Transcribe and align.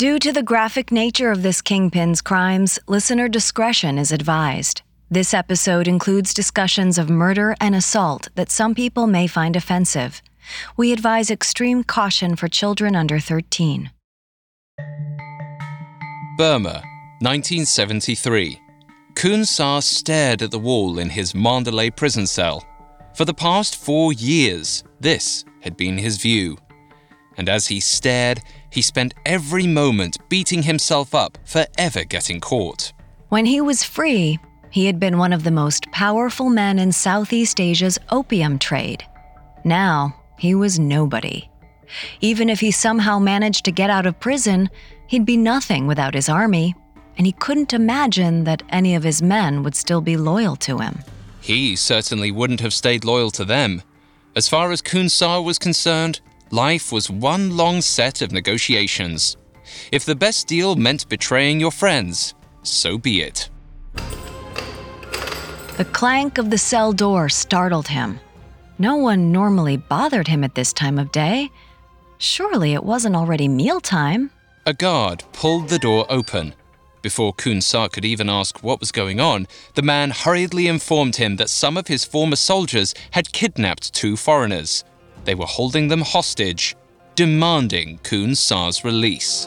Due 0.00 0.18
to 0.18 0.32
the 0.32 0.42
graphic 0.42 0.90
nature 0.90 1.30
of 1.30 1.42
this 1.42 1.60
kingpin's 1.60 2.22
crimes, 2.22 2.78
listener 2.88 3.28
discretion 3.28 3.98
is 3.98 4.12
advised. 4.12 4.80
This 5.10 5.34
episode 5.34 5.86
includes 5.86 6.32
discussions 6.32 6.96
of 6.96 7.10
murder 7.10 7.54
and 7.60 7.74
assault 7.74 8.30
that 8.34 8.50
some 8.50 8.74
people 8.74 9.06
may 9.06 9.26
find 9.26 9.56
offensive. 9.56 10.22
We 10.74 10.94
advise 10.94 11.30
extreme 11.30 11.84
caution 11.84 12.34
for 12.34 12.48
children 12.48 12.96
under 12.96 13.20
13. 13.20 13.90
Burma, 16.38 16.82
1973. 17.20 18.58
Khun 19.12 19.46
Sa 19.46 19.80
stared 19.80 20.40
at 20.40 20.50
the 20.50 20.58
wall 20.58 20.98
in 20.98 21.10
his 21.10 21.34
Mandalay 21.34 21.90
prison 21.90 22.26
cell. 22.26 22.64
For 23.14 23.26
the 23.26 23.34
past 23.34 23.76
four 23.76 24.14
years, 24.14 24.82
this 24.98 25.44
had 25.60 25.76
been 25.76 25.98
his 25.98 26.16
view. 26.16 26.56
And 27.40 27.48
as 27.48 27.68
he 27.68 27.80
stared, 27.80 28.42
he 28.68 28.82
spent 28.82 29.14
every 29.24 29.66
moment 29.66 30.18
beating 30.28 30.64
himself 30.64 31.14
up 31.14 31.38
for 31.42 31.64
ever 31.78 32.04
getting 32.04 32.38
caught. 32.38 32.92
When 33.30 33.46
he 33.46 33.62
was 33.62 33.82
free, 33.82 34.38
he 34.68 34.84
had 34.84 35.00
been 35.00 35.16
one 35.16 35.32
of 35.32 35.42
the 35.42 35.50
most 35.50 35.90
powerful 35.90 36.50
men 36.50 36.78
in 36.78 36.92
Southeast 36.92 37.58
Asia's 37.58 37.98
opium 38.10 38.58
trade. 38.58 39.02
Now, 39.64 40.14
he 40.38 40.54
was 40.54 40.78
nobody. 40.78 41.48
Even 42.20 42.50
if 42.50 42.60
he 42.60 42.70
somehow 42.70 43.18
managed 43.18 43.64
to 43.64 43.72
get 43.72 43.88
out 43.88 44.04
of 44.04 44.20
prison, 44.20 44.68
he'd 45.06 45.24
be 45.24 45.38
nothing 45.38 45.86
without 45.86 46.12
his 46.12 46.28
army, 46.28 46.74
and 47.16 47.26
he 47.26 47.32
couldn't 47.32 47.72
imagine 47.72 48.44
that 48.44 48.62
any 48.68 48.94
of 48.94 49.02
his 49.02 49.22
men 49.22 49.62
would 49.62 49.74
still 49.74 50.02
be 50.02 50.18
loyal 50.18 50.56
to 50.56 50.80
him. 50.80 50.98
He 51.40 51.74
certainly 51.74 52.30
wouldn't 52.30 52.60
have 52.60 52.74
stayed 52.74 53.06
loyal 53.06 53.30
to 53.30 53.46
them. 53.46 53.80
As 54.36 54.46
far 54.46 54.72
as 54.72 54.82
Khun 54.82 55.10
Sa 55.10 55.40
was 55.40 55.58
concerned, 55.58 56.20
life 56.50 56.92
was 56.92 57.10
one 57.10 57.56
long 57.56 57.80
set 57.80 58.22
of 58.22 58.32
negotiations. 58.32 59.36
If 59.92 60.04
the 60.04 60.14
best 60.14 60.46
deal 60.46 60.76
meant 60.76 61.08
betraying 61.08 61.60
your 61.60 61.70
friends, 61.70 62.34
so 62.62 62.98
be 62.98 63.22
it. 63.22 63.48
The 65.76 65.84
clank 65.92 66.38
of 66.38 66.50
the 66.50 66.58
cell 66.58 66.92
door 66.92 67.28
startled 67.28 67.88
him. 67.88 68.20
No 68.78 68.96
one 68.96 69.32
normally 69.32 69.76
bothered 69.76 70.28
him 70.28 70.44
at 70.44 70.54
this 70.54 70.72
time 70.72 70.98
of 70.98 71.12
day. 71.12 71.50
Surely 72.18 72.74
it 72.74 72.84
wasn't 72.84 73.16
already 73.16 73.48
mealtime. 73.48 74.30
A 74.66 74.74
guard 74.74 75.24
pulled 75.32 75.68
the 75.68 75.78
door 75.78 76.04
open. 76.10 76.54
Before 77.02 77.32
Khun 77.32 77.62
Sa 77.62 77.88
could 77.88 78.04
even 78.04 78.28
ask 78.28 78.62
what 78.62 78.78
was 78.78 78.92
going 78.92 79.20
on, 79.20 79.46
the 79.74 79.82
man 79.82 80.10
hurriedly 80.10 80.66
informed 80.66 81.16
him 81.16 81.36
that 81.36 81.48
some 81.48 81.78
of 81.78 81.86
his 81.86 82.04
former 82.04 82.36
soldiers 82.36 82.94
had 83.12 83.32
kidnapped 83.32 83.94
two 83.94 84.18
foreigners. 84.18 84.84
They 85.24 85.34
were 85.34 85.46
holding 85.46 85.88
them 85.88 86.00
hostage, 86.00 86.76
demanding 87.14 87.98
Khun 87.98 88.36
Sa's 88.36 88.84
release. 88.84 89.46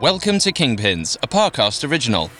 Welcome 0.00 0.38
to 0.40 0.52
Kingpins, 0.52 1.16
a 1.22 1.28
Parcast 1.28 1.88
original. 1.88 2.30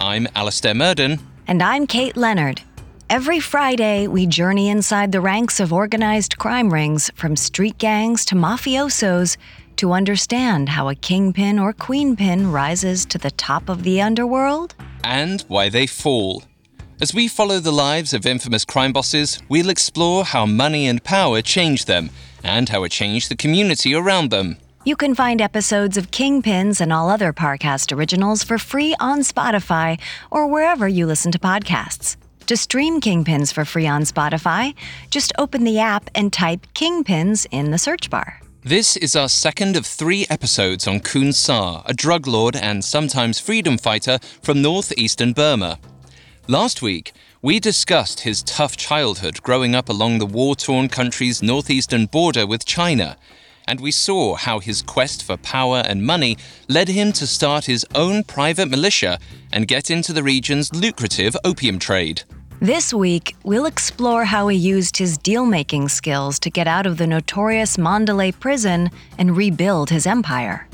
I'm 0.00 0.26
Alastair 0.34 0.74
Murden. 0.74 1.20
And 1.46 1.62
I'm 1.62 1.86
Kate 1.86 2.16
Leonard. 2.16 2.60
Every 3.08 3.38
Friday, 3.38 4.06
we 4.06 4.26
journey 4.26 4.68
inside 4.68 5.12
the 5.12 5.20
ranks 5.20 5.60
of 5.60 5.72
organized 5.72 6.38
crime 6.38 6.72
rings, 6.72 7.10
from 7.14 7.36
street 7.36 7.78
gangs 7.78 8.24
to 8.26 8.34
mafiosos, 8.34 9.36
to 9.76 9.92
understand 9.92 10.68
how 10.68 10.88
a 10.88 10.94
kingpin 10.94 11.58
or 11.58 11.72
queenpin 11.72 12.50
rises 12.50 13.04
to 13.06 13.18
the 13.18 13.30
top 13.30 13.68
of 13.68 13.82
the 13.82 14.00
underworld 14.00 14.74
and 15.04 15.42
why 15.42 15.68
they 15.68 15.86
fall. 15.86 16.44
As 17.00 17.12
we 17.12 17.26
follow 17.26 17.58
the 17.58 17.72
lives 17.72 18.14
of 18.14 18.24
infamous 18.24 18.64
crime 18.64 18.92
bosses, 18.92 19.40
we'll 19.48 19.68
explore 19.68 20.24
how 20.24 20.46
money 20.46 20.86
and 20.86 21.02
power 21.02 21.42
changed 21.42 21.88
them 21.88 22.10
and 22.44 22.68
how 22.68 22.84
it 22.84 22.92
changed 22.92 23.28
the 23.28 23.36
community 23.36 23.94
around 23.94 24.30
them. 24.30 24.58
You 24.84 24.94
can 24.94 25.14
find 25.14 25.40
episodes 25.40 25.96
of 25.96 26.12
Kingpins 26.12 26.80
and 26.80 26.92
all 26.92 27.10
other 27.10 27.32
Parcast 27.32 27.96
originals 27.96 28.44
for 28.44 28.58
free 28.58 28.94
on 29.00 29.20
Spotify 29.20 29.98
or 30.30 30.46
wherever 30.46 30.86
you 30.86 31.04
listen 31.06 31.32
to 31.32 31.38
podcasts. 31.38 32.16
To 32.46 32.56
stream 32.56 33.00
Kingpins 33.00 33.52
for 33.52 33.64
free 33.64 33.88
on 33.88 34.02
Spotify, 34.02 34.74
just 35.10 35.32
open 35.36 35.64
the 35.64 35.80
app 35.80 36.10
and 36.14 36.32
type 36.32 36.66
Kingpins 36.74 37.46
in 37.50 37.72
the 37.72 37.78
search 37.78 38.08
bar. 38.08 38.40
This 38.62 38.96
is 38.96 39.16
our 39.16 39.28
second 39.28 39.76
of 39.76 39.84
three 39.84 40.26
episodes 40.30 40.86
on 40.86 41.00
Khun 41.00 41.34
Sa, 41.34 41.82
a 41.86 41.92
drug 41.92 42.28
lord 42.28 42.54
and 42.54 42.84
sometimes 42.84 43.40
freedom 43.40 43.78
fighter 43.78 44.20
from 44.42 44.62
northeastern 44.62 45.32
Burma. 45.32 45.80
Last 46.48 46.82
week, 46.82 47.14
we 47.40 47.58
discussed 47.58 48.20
his 48.20 48.42
tough 48.42 48.76
childhood 48.76 49.42
growing 49.42 49.74
up 49.74 49.88
along 49.88 50.18
the 50.18 50.26
war 50.26 50.54
torn 50.54 50.90
country's 50.90 51.42
northeastern 51.42 52.04
border 52.04 52.46
with 52.46 52.66
China, 52.66 53.16
and 53.66 53.80
we 53.80 53.90
saw 53.90 54.34
how 54.34 54.58
his 54.58 54.82
quest 54.82 55.22
for 55.22 55.38
power 55.38 55.82
and 55.86 56.04
money 56.04 56.36
led 56.68 56.88
him 56.88 57.12
to 57.12 57.26
start 57.26 57.64
his 57.64 57.86
own 57.94 58.24
private 58.24 58.68
militia 58.68 59.18
and 59.54 59.66
get 59.66 59.90
into 59.90 60.12
the 60.12 60.22
region's 60.22 60.70
lucrative 60.74 61.34
opium 61.44 61.78
trade. 61.78 62.24
This 62.60 62.92
week, 62.92 63.34
we'll 63.42 63.64
explore 63.64 64.26
how 64.26 64.48
he 64.48 64.58
used 64.58 64.98
his 64.98 65.16
deal 65.16 65.46
making 65.46 65.88
skills 65.88 66.38
to 66.40 66.50
get 66.50 66.68
out 66.68 66.84
of 66.84 66.98
the 66.98 67.06
notorious 67.06 67.78
Mandalay 67.78 68.32
prison 68.32 68.90
and 69.16 69.34
rebuild 69.34 69.88
his 69.88 70.06
empire, 70.06 70.68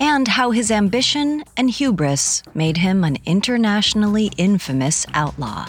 and 0.00 0.28
how 0.28 0.50
his 0.50 0.70
ambition 0.70 1.44
and 1.56 1.70
hubris 1.70 2.42
made 2.54 2.78
him 2.78 3.04
an 3.04 3.18
internationally 3.26 4.30
infamous 4.36 5.06
outlaw. 5.14 5.66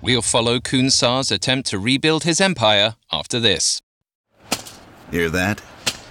We'll 0.00 0.22
follow 0.22 0.58
Khun 0.58 0.90
Sa's 0.90 1.30
attempt 1.30 1.68
to 1.70 1.78
rebuild 1.78 2.24
his 2.24 2.40
empire 2.40 2.96
after 3.12 3.38
this. 3.38 3.80
Hear 5.10 5.28
that? 5.30 5.62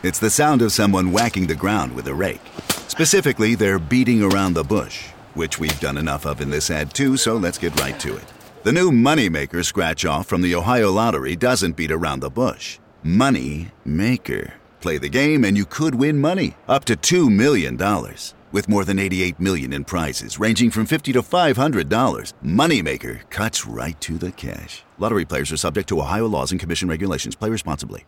It's 0.03 0.19
the 0.19 0.29
sound 0.29 0.61
of 0.61 0.71
someone 0.71 1.11
whacking 1.11 1.47
the 1.47 1.55
ground 1.55 1.93
with 1.93 2.07
a 2.07 2.13
rake. 2.13 2.41
Specifically, 2.87 3.55
they're 3.55 3.79
beating 3.79 4.23
around 4.23 4.53
the 4.53 4.63
bush, 4.63 5.07
which 5.33 5.59
we've 5.59 5.79
done 5.79 5.97
enough 5.97 6.25
of 6.25 6.41
in 6.41 6.49
this 6.49 6.71
ad 6.71 6.93
too, 6.93 7.17
so 7.17 7.35
let's 7.35 7.57
get 7.57 7.79
right 7.79 7.99
to 7.99 8.15
it. 8.15 8.25
The 8.63 8.71
new 8.71 8.91
Moneymaker 8.91 9.65
scratch 9.65 10.05
off 10.05 10.27
from 10.27 10.41
the 10.41 10.55
Ohio 10.55 10.91
Lottery 10.91 11.35
doesn't 11.35 11.75
beat 11.75 11.91
around 11.91 12.19
the 12.19 12.29
bush. 12.29 12.79
Money 13.03 13.71
Maker. 13.83 14.53
Play 14.81 14.97
the 14.97 15.09
game 15.09 15.45
and 15.45 15.55
you 15.55 15.65
could 15.65 15.95
win 15.95 16.19
money, 16.19 16.57
up 16.67 16.85
to 16.85 16.95
$2 16.95 17.33
million. 17.33 17.77
With 18.51 18.67
more 18.67 18.83
than 18.83 18.99
88 18.99 19.39
million 19.39 19.73
in 19.73 19.85
prizes, 19.85 20.39
ranging 20.39 20.71
from 20.71 20.85
50 20.85 21.13
to 21.13 21.21
$500, 21.21 22.33
Moneymaker 22.43 23.29
cuts 23.29 23.65
right 23.65 23.99
to 24.01 24.17
the 24.17 24.31
cash. 24.31 24.83
Lottery 24.97 25.23
players 25.23 25.51
are 25.51 25.57
subject 25.57 25.87
to 25.89 25.99
Ohio 25.99 26.27
laws 26.27 26.51
and 26.51 26.59
commission 26.59 26.89
regulations. 26.89 27.35
Play 27.35 27.49
responsibly. 27.49 28.05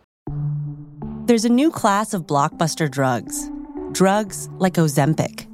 There's 1.26 1.46
a 1.46 1.48
new 1.48 1.70
class 1.70 2.12
of 2.12 2.26
blockbuster 2.26 2.90
drugs. 2.90 3.50
Drugs 3.92 4.50
like 4.58 4.74
Ozempic. 4.74 5.46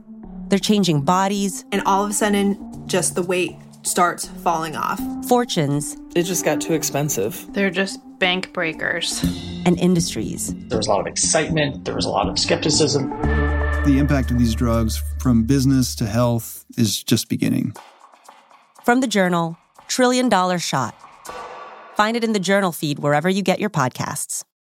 They're 0.49 0.59
changing 0.59 1.03
bodies. 1.03 1.65
And 1.71 1.83
all 1.87 2.03
of 2.03 2.11
a 2.11 2.15
sudden, 2.15 2.59
just 2.89 3.15
the 3.15 3.23
weight 3.23 3.55
starts 3.83 4.27
falling 4.43 4.75
off. 4.75 5.01
Fortunes. 5.29 5.97
It 6.17 6.25
just 6.25 6.45
got 6.45 6.61
too 6.61 6.75
expensive. 6.75 7.47
They're 7.53 7.71
just 7.71 8.01
bank 8.21 8.53
breakers. 8.53 9.25
And 9.67 9.79
industries. 9.81 10.55
There 10.69 10.79
was 10.79 10.87
a 10.87 10.91
lot 10.91 11.01
of 11.01 11.07
excitement, 11.07 11.85
there 11.85 11.95
was 11.95 12.05
a 12.05 12.11
lot 12.11 12.29
of 12.29 12.39
skepticism. 12.39 13.11
The 13.11 13.97
impact 13.99 14.31
of 14.31 14.39
these 14.39 14.55
drugs 14.55 15.03
from 15.19 15.45
business 15.45 15.97
to 15.97 16.07
health 16.07 16.65
is 16.79 17.03
just 17.03 17.29
beginning. 17.29 17.75
From 18.85 19.01
the 19.01 19.07
journal, 19.07 19.59
Trillion 19.89 20.29
Dollar 20.29 20.59
Shot. 20.59 20.95
Find 21.97 22.17
it 22.17 22.23
in 22.23 22.33
the 22.33 22.39
journal 22.39 22.73
feed 22.73 23.01
wherever 23.01 23.29
you 23.29 23.43
get 23.43 23.59
your 23.59 23.71
podcasts. 23.71 24.45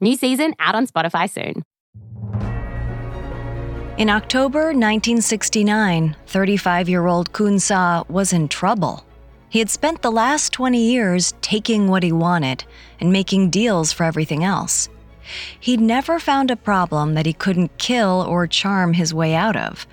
New 0.00 0.16
season 0.16 0.54
out 0.60 0.76
on 0.76 0.86
Spotify 0.86 1.28
soon. 1.28 1.64
In 3.98 4.08
October 4.10 4.66
1969, 4.66 6.14
35 6.26 6.88
year 6.88 7.06
old 7.06 7.32
Khun 7.32 7.60
Sa 7.60 8.04
was 8.08 8.32
in 8.32 8.46
trouble. 8.46 9.04
He 9.48 9.58
had 9.58 9.70
spent 9.70 10.02
the 10.02 10.12
last 10.12 10.52
20 10.52 10.78
years 10.78 11.34
taking 11.40 11.88
what 11.88 12.04
he 12.04 12.12
wanted 12.12 12.62
and 13.00 13.10
making 13.10 13.50
deals 13.50 13.92
for 13.92 14.04
everything 14.04 14.44
else. 14.44 14.88
He'd 15.58 15.80
never 15.80 16.20
found 16.20 16.52
a 16.52 16.56
problem 16.56 17.14
that 17.14 17.26
he 17.26 17.32
couldn't 17.32 17.76
kill 17.78 18.24
or 18.28 18.46
charm 18.46 18.92
his 18.92 19.12
way 19.12 19.34
out 19.34 19.56
of, 19.56 19.84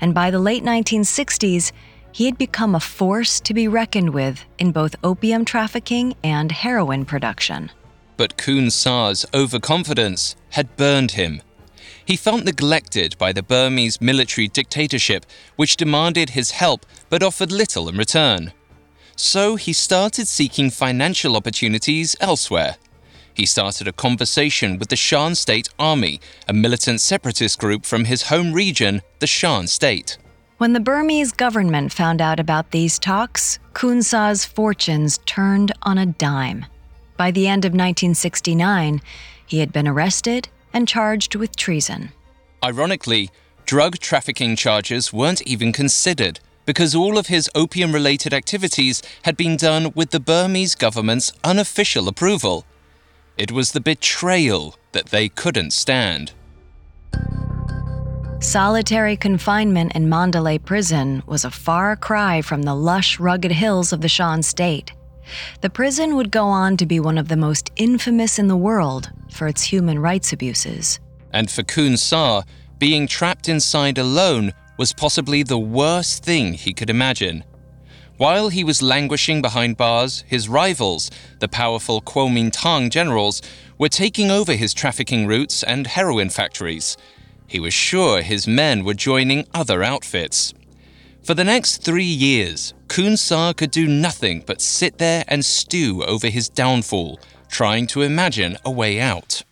and 0.00 0.12
by 0.12 0.32
the 0.32 0.40
late 0.40 0.64
1960s, 0.64 1.70
he 2.10 2.24
had 2.26 2.36
become 2.36 2.74
a 2.74 2.80
force 2.80 3.38
to 3.40 3.54
be 3.54 3.68
reckoned 3.68 4.10
with 4.10 4.44
in 4.58 4.72
both 4.72 4.96
opium 5.04 5.44
trafficking 5.44 6.14
and 6.24 6.50
heroin 6.50 7.04
production. 7.04 7.70
But 8.22 8.36
Khun 8.36 9.34
overconfidence 9.34 10.36
had 10.50 10.76
burned 10.76 11.10
him. 11.10 11.42
He 12.04 12.14
felt 12.14 12.44
neglected 12.44 13.18
by 13.18 13.32
the 13.32 13.42
Burmese 13.42 14.00
military 14.00 14.46
dictatorship, 14.46 15.26
which 15.56 15.76
demanded 15.76 16.30
his 16.30 16.52
help 16.52 16.86
but 17.10 17.24
offered 17.24 17.50
little 17.50 17.88
in 17.88 17.96
return. 17.96 18.52
So 19.16 19.56
he 19.56 19.72
started 19.72 20.28
seeking 20.28 20.70
financial 20.70 21.34
opportunities 21.34 22.14
elsewhere. 22.20 22.76
He 23.34 23.44
started 23.44 23.88
a 23.88 23.92
conversation 23.92 24.78
with 24.78 24.90
the 24.90 24.94
Shan 24.94 25.34
State 25.34 25.68
Army, 25.76 26.20
a 26.46 26.52
militant 26.52 27.00
separatist 27.00 27.58
group 27.58 27.84
from 27.84 28.04
his 28.04 28.28
home 28.28 28.52
region, 28.52 29.02
the 29.18 29.26
Shan 29.26 29.66
State. 29.66 30.16
When 30.58 30.74
the 30.74 30.86
Burmese 30.92 31.32
government 31.32 31.92
found 31.92 32.20
out 32.20 32.38
about 32.38 32.70
these 32.70 33.00
talks, 33.00 33.58
Khun 33.72 34.00
Sa's 34.04 34.44
fortunes 34.44 35.18
turned 35.26 35.72
on 35.82 35.98
a 35.98 36.06
dime. 36.06 36.66
By 37.22 37.30
the 37.30 37.46
end 37.46 37.64
of 37.64 37.70
1969, 37.70 39.00
he 39.46 39.60
had 39.60 39.72
been 39.72 39.86
arrested 39.86 40.48
and 40.72 40.88
charged 40.88 41.36
with 41.36 41.54
treason. 41.54 42.10
Ironically, 42.64 43.30
drug 43.64 44.00
trafficking 44.00 44.56
charges 44.56 45.12
weren't 45.12 45.40
even 45.42 45.72
considered 45.72 46.40
because 46.66 46.96
all 46.96 47.16
of 47.18 47.28
his 47.28 47.48
opium 47.54 47.92
related 47.92 48.34
activities 48.34 49.04
had 49.22 49.36
been 49.36 49.56
done 49.56 49.92
with 49.94 50.10
the 50.10 50.18
Burmese 50.18 50.74
government's 50.74 51.32
unofficial 51.44 52.08
approval. 52.08 52.64
It 53.36 53.52
was 53.52 53.70
the 53.70 53.80
betrayal 53.80 54.74
that 54.90 55.10
they 55.10 55.28
couldn't 55.28 55.72
stand. 55.72 56.32
Solitary 58.40 59.16
confinement 59.16 59.92
in 59.94 60.08
Mandalay 60.08 60.58
prison 60.58 61.22
was 61.26 61.44
a 61.44 61.52
far 61.52 61.94
cry 61.94 62.42
from 62.42 62.62
the 62.62 62.74
lush, 62.74 63.20
rugged 63.20 63.52
hills 63.52 63.92
of 63.92 64.00
the 64.00 64.08
Shan 64.08 64.42
state. 64.42 64.90
The 65.60 65.70
prison 65.70 66.16
would 66.16 66.30
go 66.30 66.46
on 66.46 66.76
to 66.76 66.86
be 66.86 67.00
one 67.00 67.18
of 67.18 67.28
the 67.28 67.36
most 67.36 67.70
infamous 67.76 68.38
in 68.38 68.48
the 68.48 68.56
world 68.56 69.10
for 69.30 69.46
its 69.46 69.62
human 69.62 69.98
rights 69.98 70.32
abuses. 70.32 71.00
And 71.32 71.50
for 71.50 71.62
Khun 71.62 71.98
Sa, 71.98 72.42
being 72.78 73.06
trapped 73.06 73.48
inside 73.48 73.98
alone 73.98 74.52
was 74.76 74.92
possibly 74.92 75.42
the 75.42 75.58
worst 75.58 76.24
thing 76.24 76.54
he 76.54 76.72
could 76.72 76.90
imagine. 76.90 77.44
While 78.16 78.50
he 78.50 78.62
was 78.62 78.82
languishing 78.82 79.42
behind 79.42 79.76
bars, 79.76 80.24
his 80.26 80.48
rivals, 80.48 81.10
the 81.40 81.48
powerful 81.48 82.00
Kuomintang 82.02 82.90
generals, 82.90 83.42
were 83.78 83.88
taking 83.88 84.30
over 84.30 84.52
his 84.54 84.74
trafficking 84.74 85.26
routes 85.26 85.62
and 85.62 85.86
heroin 85.86 86.30
factories. 86.30 86.96
He 87.46 87.58
was 87.58 87.74
sure 87.74 88.22
his 88.22 88.46
men 88.46 88.84
were 88.84 88.94
joining 88.94 89.46
other 89.52 89.82
outfits. 89.82 90.54
For 91.24 91.34
the 91.34 91.44
next 91.44 91.84
three 91.84 92.04
years, 92.04 92.74
Sa 92.90 93.52
could 93.52 93.70
do 93.70 93.86
nothing 93.86 94.42
but 94.44 94.60
sit 94.60 94.98
there 94.98 95.24
and 95.28 95.44
stew 95.44 96.02
over 96.04 96.26
his 96.26 96.48
downfall, 96.48 97.20
trying 97.48 97.86
to 97.88 98.02
imagine 98.02 98.58
a 98.64 98.70
way 98.72 99.00
out. 99.00 99.42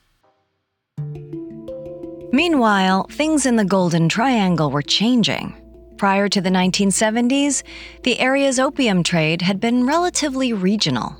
Meanwhile, 2.32 3.06
things 3.10 3.46
in 3.46 3.54
the 3.54 3.64
Golden 3.64 4.08
Triangle 4.08 4.70
were 4.72 4.82
changing. 4.82 5.54
Prior 5.96 6.28
to 6.28 6.40
the 6.40 6.50
1970s, 6.50 7.62
the 8.02 8.18
area's 8.18 8.58
opium 8.58 9.04
trade 9.04 9.42
had 9.42 9.60
been 9.60 9.86
relatively 9.86 10.52
regional. 10.52 11.16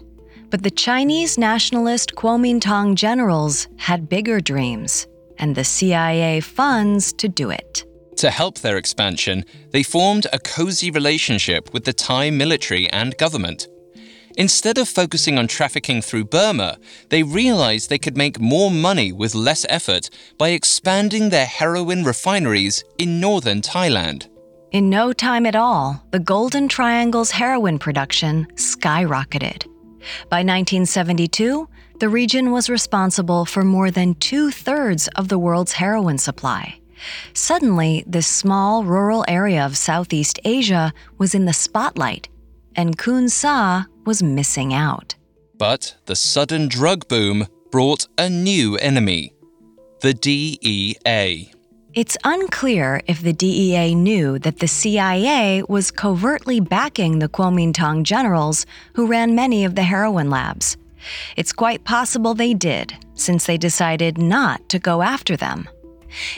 But 0.50 0.64
the 0.64 0.70
Chinese 0.70 1.38
nationalist 1.38 2.16
Kuomintang 2.16 2.96
generals 2.96 3.68
had 3.76 4.08
bigger 4.08 4.40
dreams 4.40 5.06
and 5.38 5.54
the 5.54 5.64
CIA 5.64 6.40
funds 6.40 7.12
to 7.14 7.28
do 7.28 7.50
it. 7.50 7.84
To 8.20 8.30
help 8.30 8.58
their 8.58 8.76
expansion, 8.76 9.46
they 9.70 9.82
formed 9.82 10.26
a 10.30 10.38
cozy 10.38 10.90
relationship 10.90 11.72
with 11.72 11.84
the 11.84 11.94
Thai 11.94 12.28
military 12.28 12.86
and 12.90 13.16
government. 13.16 13.66
Instead 14.36 14.76
of 14.76 14.90
focusing 14.90 15.38
on 15.38 15.46
trafficking 15.46 16.02
through 16.02 16.26
Burma, 16.26 16.76
they 17.08 17.22
realized 17.22 17.88
they 17.88 17.96
could 17.96 18.18
make 18.18 18.38
more 18.38 18.70
money 18.70 19.10
with 19.10 19.34
less 19.34 19.64
effort 19.70 20.10
by 20.36 20.50
expanding 20.50 21.30
their 21.30 21.46
heroin 21.46 22.04
refineries 22.04 22.84
in 22.98 23.20
northern 23.20 23.62
Thailand. 23.62 24.28
In 24.70 24.90
no 24.90 25.14
time 25.14 25.46
at 25.46 25.56
all, 25.56 26.04
the 26.10 26.18
Golden 26.18 26.68
Triangle's 26.68 27.30
heroin 27.30 27.78
production 27.78 28.46
skyrocketed. 28.56 29.64
By 30.28 30.42
1972, 30.44 31.66
the 32.00 32.10
region 32.10 32.50
was 32.50 32.68
responsible 32.68 33.46
for 33.46 33.64
more 33.64 33.90
than 33.90 34.14
two 34.16 34.50
thirds 34.50 35.08
of 35.16 35.28
the 35.28 35.38
world's 35.38 35.72
heroin 35.72 36.18
supply. 36.18 36.80
Suddenly, 37.34 38.04
this 38.06 38.26
small 38.26 38.84
rural 38.84 39.24
area 39.28 39.64
of 39.64 39.76
Southeast 39.76 40.38
Asia 40.44 40.92
was 41.18 41.34
in 41.34 41.44
the 41.44 41.52
spotlight, 41.52 42.28
and 42.76 42.98
Khun 42.98 43.30
Sa 43.30 43.84
was 44.04 44.22
missing 44.22 44.74
out. 44.74 45.14
But 45.58 45.96
the 46.06 46.16
sudden 46.16 46.68
drug 46.68 47.08
boom 47.08 47.46
brought 47.70 48.06
a 48.18 48.28
new 48.28 48.76
enemy 48.76 49.32
the 50.00 50.14
DEA. 50.14 51.52
It's 51.92 52.16
unclear 52.24 53.02
if 53.06 53.20
the 53.20 53.34
DEA 53.34 53.94
knew 53.94 54.38
that 54.38 54.60
the 54.60 54.68
CIA 54.68 55.62
was 55.68 55.90
covertly 55.90 56.60
backing 56.60 57.18
the 57.18 57.28
Kuomintang 57.28 58.04
generals 58.04 58.64
who 58.94 59.06
ran 59.06 59.34
many 59.34 59.64
of 59.64 59.74
the 59.74 59.82
heroin 59.82 60.30
labs. 60.30 60.78
It's 61.36 61.52
quite 61.52 61.84
possible 61.84 62.32
they 62.32 62.54
did, 62.54 62.94
since 63.14 63.44
they 63.44 63.58
decided 63.58 64.16
not 64.16 64.68
to 64.70 64.78
go 64.78 65.02
after 65.02 65.36
them. 65.36 65.68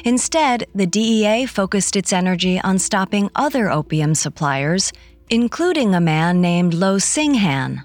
Instead, 0.05 0.67
the 0.75 0.87
DEA 0.87 1.47
focused 1.47 1.97
its 1.97 2.13
energy 2.13 2.61
on 2.61 2.79
stopping 2.79 3.31
other 3.35 3.71
opium 3.71 4.15
suppliers, 4.15 4.93
including 5.31 5.95
a 5.95 6.01
man 6.01 6.41
named 6.41 6.75
Lo 6.75 6.99
Hsing 6.99 7.35
Han. 7.35 7.83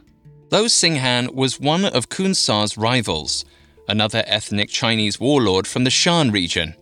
Lo 0.51 0.65
Hsing 0.65 0.97
Han 0.97 1.33
was 1.33 1.59
one 1.59 1.85
of 1.85 2.09
Khun 2.09 2.35
Sa's 2.35 2.77
rivals, 2.77 3.45
another 3.87 4.23
ethnic 4.27 4.69
Chinese 4.69 5.19
warlord 5.19 5.67
from 5.67 5.83
the 5.83 5.89
Shan 5.89 6.31
region. 6.31 6.73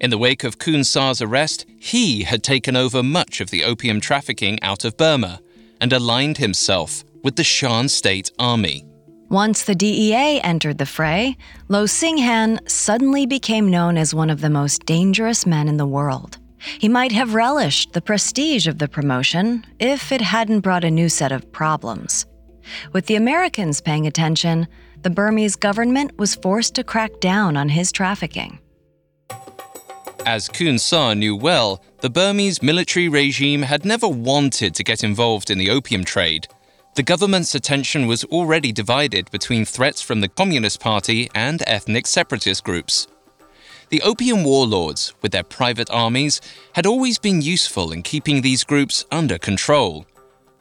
In 0.00 0.10
the 0.10 0.18
wake 0.18 0.44
of 0.44 0.58
Khun 0.58 0.84
Sa's 0.84 1.20
arrest, 1.20 1.66
he 1.78 2.22
had 2.22 2.42
taken 2.42 2.74
over 2.74 3.02
much 3.02 3.40
of 3.40 3.50
the 3.50 3.64
opium 3.64 4.00
trafficking 4.00 4.60
out 4.62 4.84
of 4.84 4.96
Burma 4.96 5.40
and 5.80 5.92
aligned 5.92 6.38
himself 6.38 7.04
with 7.22 7.36
the 7.36 7.44
Shan 7.44 7.88
State 7.88 8.30
Army. 8.38 8.89
Once 9.30 9.62
the 9.62 9.76
DEA 9.76 10.40
entered 10.42 10.78
the 10.78 10.84
fray, 10.84 11.36
Lo 11.68 11.86
Hsing 11.86 12.18
Han 12.18 12.58
suddenly 12.66 13.26
became 13.26 13.70
known 13.70 13.96
as 13.96 14.12
one 14.12 14.28
of 14.28 14.40
the 14.40 14.50
most 14.50 14.84
dangerous 14.86 15.46
men 15.46 15.68
in 15.68 15.76
the 15.76 15.86
world. 15.86 16.38
He 16.58 16.88
might 16.88 17.12
have 17.12 17.32
relished 17.32 17.92
the 17.92 18.00
prestige 18.00 18.66
of 18.66 18.78
the 18.78 18.88
promotion 18.88 19.64
if 19.78 20.10
it 20.10 20.20
hadn't 20.20 20.62
brought 20.62 20.82
a 20.82 20.90
new 20.90 21.08
set 21.08 21.30
of 21.30 21.52
problems. 21.52 22.26
With 22.92 23.06
the 23.06 23.14
Americans 23.14 23.80
paying 23.80 24.04
attention, 24.04 24.66
the 25.02 25.10
Burmese 25.10 25.54
government 25.54 26.18
was 26.18 26.34
forced 26.34 26.74
to 26.74 26.82
crack 26.82 27.20
down 27.20 27.56
on 27.56 27.68
his 27.68 27.92
trafficking. 27.92 28.58
As 30.26 30.48
Khun 30.48 30.80
Sa 30.80 31.14
knew 31.14 31.36
well, 31.36 31.84
the 32.00 32.10
Burmese 32.10 32.64
military 32.64 33.08
regime 33.08 33.62
had 33.62 33.84
never 33.84 34.08
wanted 34.08 34.74
to 34.74 34.82
get 34.82 35.04
involved 35.04 35.50
in 35.50 35.58
the 35.58 35.70
opium 35.70 36.04
trade. 36.04 36.48
The 36.94 37.02
government's 37.04 37.54
attention 37.54 38.08
was 38.08 38.24
already 38.24 38.72
divided 38.72 39.30
between 39.30 39.64
threats 39.64 40.02
from 40.02 40.20
the 40.20 40.28
Communist 40.28 40.80
Party 40.80 41.30
and 41.34 41.62
ethnic 41.66 42.06
separatist 42.06 42.64
groups. 42.64 43.06
The 43.90 44.02
opium 44.02 44.42
warlords, 44.42 45.14
with 45.22 45.30
their 45.32 45.44
private 45.44 45.88
armies, 45.90 46.40
had 46.74 46.86
always 46.86 47.18
been 47.18 47.42
useful 47.42 47.92
in 47.92 48.02
keeping 48.02 48.42
these 48.42 48.64
groups 48.64 49.04
under 49.10 49.38
control. 49.38 50.04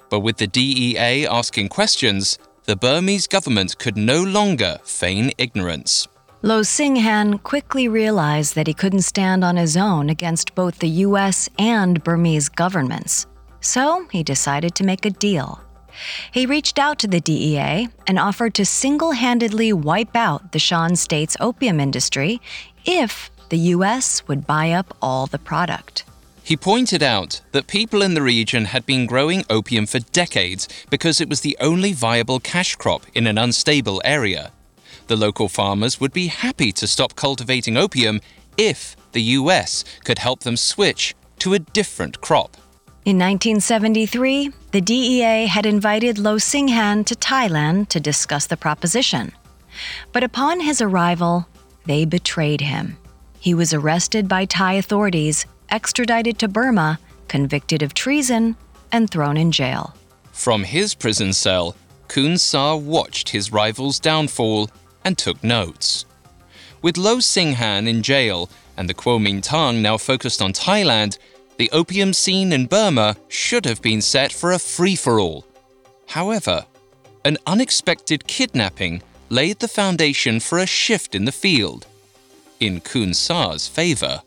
But 0.10 0.20
with 0.20 0.38
the 0.38 0.48
DEA 0.48 1.28
asking 1.28 1.70
questions, 1.70 2.38
the 2.66 2.76
Burmese 2.76 3.26
government 3.26 3.80
could 3.80 3.98
no 3.98 4.24
longer 4.24 4.80
feign 4.84 5.32
ignorance. 5.40 6.08
Lo 6.44 6.62
Hsing 6.62 6.98
Han 6.98 7.40
quickly 7.40 7.88
realized 7.88 8.54
that 8.56 8.68
he 8.68 8.74
couldn't 8.74 9.02
stand 9.02 9.44
on 9.44 9.58
his 9.58 9.76
own 9.76 10.10
against 10.10 10.56
both 10.56 10.80
the 10.80 11.04
US 11.06 11.50
and 11.58 12.04
Burmese 12.04 12.50
governments. 12.50 13.26
So 13.62 14.08
he 14.12 14.24
decided 14.24 14.76
to 14.76 14.84
make 14.84 15.06
a 15.06 15.10
deal. 15.10 15.60
He 16.32 16.46
reached 16.46 16.80
out 16.80 17.00
to 17.00 17.08
the 17.08 17.20
DEA 17.20 17.90
and 18.08 18.20
offered 18.20 18.54
to 18.56 18.66
single 18.66 19.12
handedly 19.12 19.74
wipe 19.74 20.16
out 20.16 20.52
the 20.52 20.60
Shan 20.60 20.96
state's 20.96 21.38
opium 21.40 21.80
industry 21.80 22.42
if 22.86 23.32
the 23.50 23.58
U.S. 23.76 24.28
would 24.28 24.46
buy 24.46 24.72
up 24.72 24.96
all 25.02 25.28
the 25.28 25.40
product. 25.40 26.04
He 26.44 26.58
pointed 26.58 27.04
out 27.04 27.42
that 27.52 27.68
people 27.68 28.02
in 28.02 28.16
the 28.16 28.22
region 28.22 28.66
had 28.66 28.86
been 28.86 29.06
growing 29.06 29.44
opium 29.50 29.86
for 29.86 30.00
decades 30.00 30.68
because 30.90 31.22
it 31.22 31.30
was 31.30 31.42
the 31.42 31.56
only 31.60 31.94
viable 31.94 32.40
cash 32.40 32.76
crop 32.76 33.06
in 33.14 33.28
an 33.28 33.38
unstable 33.38 34.02
area. 34.04 34.52
The 35.08 35.16
local 35.16 35.48
farmers 35.48 36.00
would 36.00 36.14
be 36.14 36.28
happy 36.28 36.72
to 36.72 36.88
stop 36.88 37.16
cultivating 37.16 37.78
opium 37.78 38.22
if 38.58 38.96
the 39.12 39.22
US 39.38 39.84
could 40.04 40.20
help 40.20 40.42
them 40.42 40.58
switch 40.58 41.16
to 41.40 41.54
a 41.54 41.60
different 41.60 42.22
crop. 42.22 42.58
In 43.06 43.18
1973, 43.18 44.52
the 44.72 44.82
DEA 44.82 45.48
had 45.48 45.66
invited 45.66 46.20
Lo 46.20 46.38
Hsing 46.38 46.68
Han 46.68 47.06
to 47.06 47.16
Thailand 47.16 47.88
to 47.90 48.00
discuss 48.00 48.46
the 48.46 48.58
proposition. 48.58 49.32
But 50.12 50.26
upon 50.26 50.60
his 50.60 50.82
arrival, 50.82 51.48
they 51.86 52.04
betrayed 52.04 52.60
him. 52.60 52.98
He 53.40 53.54
was 53.54 53.74
arrested 53.74 54.28
by 54.28 54.44
Thai 54.44 54.74
authorities, 54.74 55.46
extradited 55.70 56.38
to 56.40 56.50
Burma, 56.50 57.00
convicted 57.30 57.82
of 57.82 57.94
treason, 57.94 58.58
and 58.92 59.10
thrown 59.10 59.38
in 59.38 59.54
jail. 59.54 59.96
From 60.34 60.64
his 60.66 60.94
prison 60.94 61.32
cell, 61.32 61.78
Khun 62.10 62.38
Sa 62.38 62.76
watched 62.76 63.30
his 63.30 63.54
rival's 63.54 64.00
downfall 64.00 64.70
and 65.06 65.18
took 65.18 65.42
notes. 65.42 66.06
With 66.82 66.98
Lo 66.98 67.20
Hsing 67.20 67.54
Han 67.54 67.88
in 67.88 68.04
jail 68.04 68.50
and 68.76 68.90
the 68.90 68.94
Kuomintang 68.94 69.82
now 69.82 69.98
focused 69.98 70.42
on 70.42 70.52
Thailand, 70.52 71.18
the 71.60 71.70
opium 71.72 72.14
scene 72.14 72.54
in 72.54 72.66
Burma 72.68 73.18
should 73.28 73.66
have 73.66 73.82
been 73.82 74.02
set 74.02 74.32
for 74.32 74.54
a 74.54 74.60
free 74.60 74.96
for 74.96 75.20
all. 75.20 75.46
However, 76.08 76.66
an 77.26 77.38
unexpected 77.46 78.26
kidnapping 78.28 79.02
laid 79.28 79.60
the 79.60 79.68
foundation 79.68 80.40
for 80.40 80.58
a 80.58 80.66
shift 80.66 81.14
in 81.14 81.26
the 81.26 81.34
field, 81.34 81.86
in 82.62 82.80
Khun 82.80 83.14
Sa's 83.14 83.68
favor. 83.68 84.22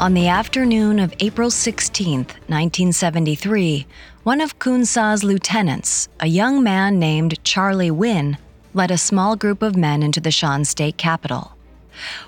On 0.00 0.14
the 0.14 0.26
afternoon 0.26 0.98
of 0.98 1.14
April 1.20 1.50
16, 1.50 2.18
1973, 2.48 3.86
one 4.24 4.40
of 4.40 4.58
Khun 4.58 4.84
Sa's 4.84 5.22
lieutenants, 5.22 6.08
a 6.18 6.26
young 6.26 6.60
man 6.60 6.98
named 6.98 7.42
Charlie 7.44 7.92
Wynn, 7.92 8.36
led 8.74 8.90
a 8.90 8.98
small 8.98 9.36
group 9.36 9.62
of 9.62 9.76
men 9.76 10.02
into 10.02 10.20
the 10.20 10.32
Shan 10.32 10.64
state 10.64 10.96
capital. 10.96 11.52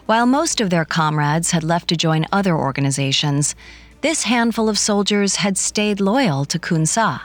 While 0.06 0.26
most 0.26 0.60
of 0.60 0.70
their 0.70 0.84
comrades 0.84 1.50
had 1.50 1.62
left 1.62 1.88
to 1.88 1.96
join 1.96 2.26
other 2.32 2.56
organizations, 2.56 3.54
this 4.00 4.24
handful 4.24 4.68
of 4.68 4.78
soldiers 4.78 5.36
had 5.36 5.56
stayed 5.56 6.00
loyal 6.00 6.44
to 6.46 6.58
Khun 6.58 6.86
Sa. 6.86 7.20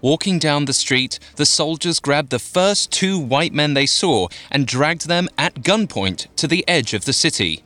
Walking 0.00 0.38
down 0.38 0.66
the 0.66 0.72
street, 0.72 1.18
the 1.36 1.46
soldiers 1.46 2.00
grabbed 2.00 2.30
the 2.30 2.38
first 2.38 2.90
two 2.90 3.18
white 3.18 3.52
men 3.52 3.74
they 3.74 3.86
saw 3.86 4.28
and 4.50 4.66
dragged 4.66 5.08
them 5.08 5.28
at 5.38 5.62
gunpoint 5.62 6.26
to 6.36 6.46
the 6.46 6.64
edge 6.68 6.94
of 6.94 7.04
the 7.04 7.12
city. 7.12 7.62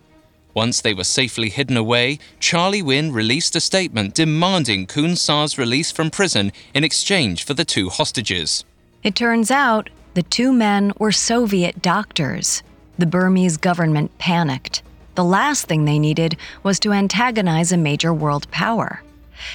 Once 0.55 0.81
they 0.81 0.95
were 0.95 1.05
safely 1.05 1.49
hidden 1.49 1.77
away, 1.77 2.19
Charlie 2.39 2.83
Wynn 2.83 3.13
released 3.13 3.57
a 3.57 3.61
statement 3.61 4.15
demanding 4.15 4.87
Khun 4.87 5.17
Sa's 5.17 5.59
release 5.59 5.93
from 5.93 6.11
prison 6.11 6.53
in 6.75 6.83
exchange 6.83 7.45
for 7.45 7.55
the 7.55 7.65
two 7.65 7.89
hostages. 7.89 8.65
It 9.03 9.15
turns 9.15 9.51
out 9.51 9.91
the 10.15 10.23
two 10.23 10.53
men 10.53 10.93
were 10.99 11.13
Soviet 11.13 11.81
doctors. 11.81 12.63
The 13.01 13.07
Burmese 13.07 13.57
government 13.57 14.19
panicked. 14.19 14.83
The 15.15 15.25
last 15.25 15.65
thing 15.65 15.87
they 15.87 15.99
needed 15.99 16.37
was 16.63 16.79
to 16.81 16.93
antagonize 16.93 17.73
a 17.73 17.79
major 17.79 18.13
world 18.13 18.51
power. 18.51 19.03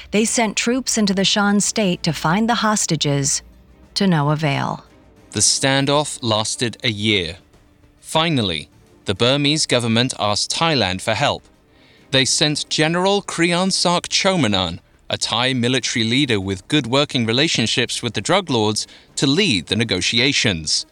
They 0.09 0.25
sent 0.25 0.57
troops 0.57 0.97
into 0.97 1.13
the 1.13 1.23
Shan 1.23 1.59
state 1.59 2.01
to 2.01 2.11
find 2.11 2.49
the 2.49 2.55
hostages, 2.65 3.43
to 3.93 4.07
no 4.07 4.31
avail. 4.31 4.83
The 5.33 5.41
standoff 5.41 6.17
lasted 6.23 6.77
a 6.83 6.89
year. 6.89 7.37
Finally, 7.99 8.67
the 9.05 9.13
Burmese 9.13 9.67
government 9.67 10.15
asked 10.19 10.49
Thailand 10.49 11.01
for 11.01 11.13
help. 11.13 11.43
They 12.09 12.25
sent 12.25 12.67
General 12.69 13.21
Kriangsak 13.21 14.07
Chomanan, 14.07 14.79
a 15.07 15.19
Thai 15.19 15.53
military 15.53 16.03
leader 16.03 16.41
with 16.41 16.67
good 16.67 16.87
working 16.87 17.27
relationships 17.27 18.01
with 18.01 18.15
the 18.15 18.21
drug 18.21 18.49
lords, 18.49 18.87
to 19.17 19.27
lead 19.27 19.67
the 19.67 19.75
negotiations. 19.75 20.87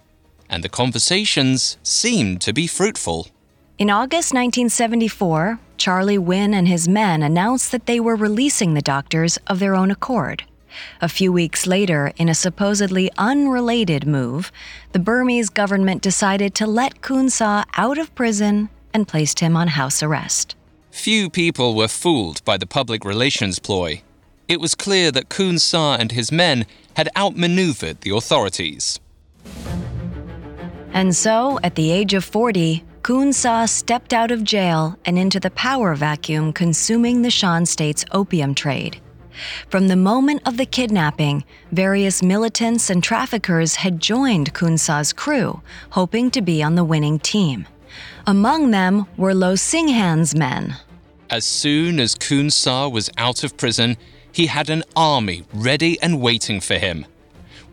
And 0.50 0.64
the 0.64 0.70
conversations 0.70 1.78
seemed 1.84 2.42
to 2.42 2.54
be 2.54 2.68
fruitful. 2.68 3.28
In 3.78 3.90
August 3.90 4.34
1974, 4.34 5.60
Charlie 5.78 6.18
Wynn 6.18 6.54
and 6.54 6.68
his 6.68 6.88
men 6.88 7.24
announced 7.24 7.72
that 7.72 7.88
they 7.88 8.00
were 8.00 8.16
releasing 8.16 8.74
the 8.74 8.82
doctors 8.82 9.38
of 9.48 9.60
their 9.60 9.76
own 9.76 9.92
accord. 9.92 10.44
A 11.02 11.10
few 11.10 11.32
weeks 11.32 11.68
later, 11.68 12.14
in 12.18 12.30
a 12.30 12.36
supposedly 12.36 13.12
unrelated 13.18 14.08
move, 14.08 14.52
the 14.92 15.00
Burmese 15.00 15.50
government 15.50 16.02
decided 16.02 16.56
to 16.56 16.68
let 16.68 17.02
Khun 17.02 17.30
Sa 17.30 17.64
out 17.76 17.98
of 17.98 18.14
prison 18.16 18.70
and 18.94 19.08
placed 19.08 19.40
him 19.40 19.56
on 19.56 19.70
house 19.70 20.02
arrest. 20.02 20.56
Few 20.92 21.30
people 21.30 21.76
were 21.76 21.88
fooled 21.88 22.44
by 22.46 22.58
the 22.58 22.68
public 22.68 23.04
relations 23.04 23.60
ploy. 23.60 24.04
It 24.48 24.60
was 24.60 24.76
clear 24.76 25.12
that 25.12 25.30
Khun 25.30 25.60
Sa 25.60 25.96
and 25.96 26.12
his 26.12 26.32
men 26.32 26.66
had 26.96 27.10
outmaneuvered 27.18 28.02
the 28.02 28.16
authorities. 28.16 29.00
And 30.94 31.16
so, 31.16 31.60
at 31.64 31.76
the 31.76 31.92
age 31.92 32.14
of 32.14 32.24
40, 32.24 32.84
Khun 33.02 33.34
Sa 33.34 33.66
stepped 33.66 34.14
out 34.14 34.32
of 34.32 34.44
jail 34.44 34.98
and 35.06 35.18
into 35.18 35.40
the 35.40 35.52
power 35.52 35.96
vacuum 35.96 36.54
consuming 36.54 37.22
the 37.22 37.32
Shan 37.32 37.66
state's 37.66 38.06
opium 38.12 38.54
trade. 38.54 39.02
From 39.70 39.88
the 39.88 39.96
moment 39.96 40.44
of 40.46 40.58
the 40.58 40.66
kidnapping, 40.68 41.44
various 41.72 42.22
militants 42.22 42.92
and 42.92 43.04
traffickers 43.04 43.76
had 43.76 44.00
joined 44.00 44.54
Khun 44.54 44.80
Sa's 44.80 45.12
crew, 45.12 45.62
hoping 45.90 46.30
to 46.32 46.42
be 46.42 46.62
on 46.62 46.76
the 46.76 46.84
winning 46.84 47.18
team. 47.20 47.68
Among 48.28 48.72
them 48.72 49.08
were 49.18 49.34
Lo 49.34 49.56
Hsing 49.56 49.90
Han's 49.90 50.36
men. 50.36 50.76
As 51.30 51.44
soon 51.44 52.00
as 52.00 52.16
Khun 52.16 52.52
Sa 52.52 52.88
was 52.88 53.10
out 53.18 53.44
of 53.44 53.58
prison, 53.58 53.98
he 54.32 54.46
had 54.46 54.70
an 54.70 54.84
army 54.96 55.44
ready 55.54 56.00
and 56.02 56.22
waiting 56.22 56.62
for 56.62 56.76
him. 56.76 57.06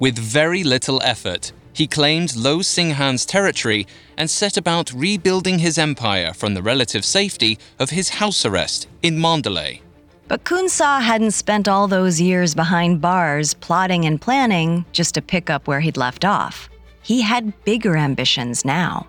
With 0.01 0.19
very 0.19 0.65
little 0.65 1.03
effort, 1.05 1.53
he 1.75 1.87
claimed 1.87 2.35
Lo 2.35 2.61
Hsing 2.63 2.93
Han's 2.93 3.27
territory 3.27 3.87
and 4.17 4.31
set 4.31 4.57
about 4.57 4.91
rebuilding 4.95 5.59
his 5.59 5.77
empire 5.77 6.33
from 6.33 6.55
the 6.55 6.63
relative 6.63 7.05
safety 7.05 7.59
of 7.79 7.91
his 7.91 8.09
house 8.09 8.47
arrest 8.47 8.89
in 9.03 9.21
Mandalay. 9.21 9.83
But 10.27 10.45
Khun 10.45 10.71
Sa 10.71 11.01
hadn't 11.01 11.33
spent 11.33 11.69
all 11.69 11.87
those 11.87 12.19
years 12.19 12.55
behind 12.55 13.03
bars 13.03 13.53
plotting 13.53 14.07
and 14.07 14.19
planning 14.19 14.87
just 14.93 15.13
to 15.17 15.23
pick 15.23 15.51
up 15.51 15.69
where 15.69 15.81
he'd 15.81 15.99
left 15.99 16.25
off. 16.25 16.71
He 17.03 17.21
had 17.21 17.53
bigger 17.65 17.95
ambitions 17.95 18.65
now. 18.65 19.07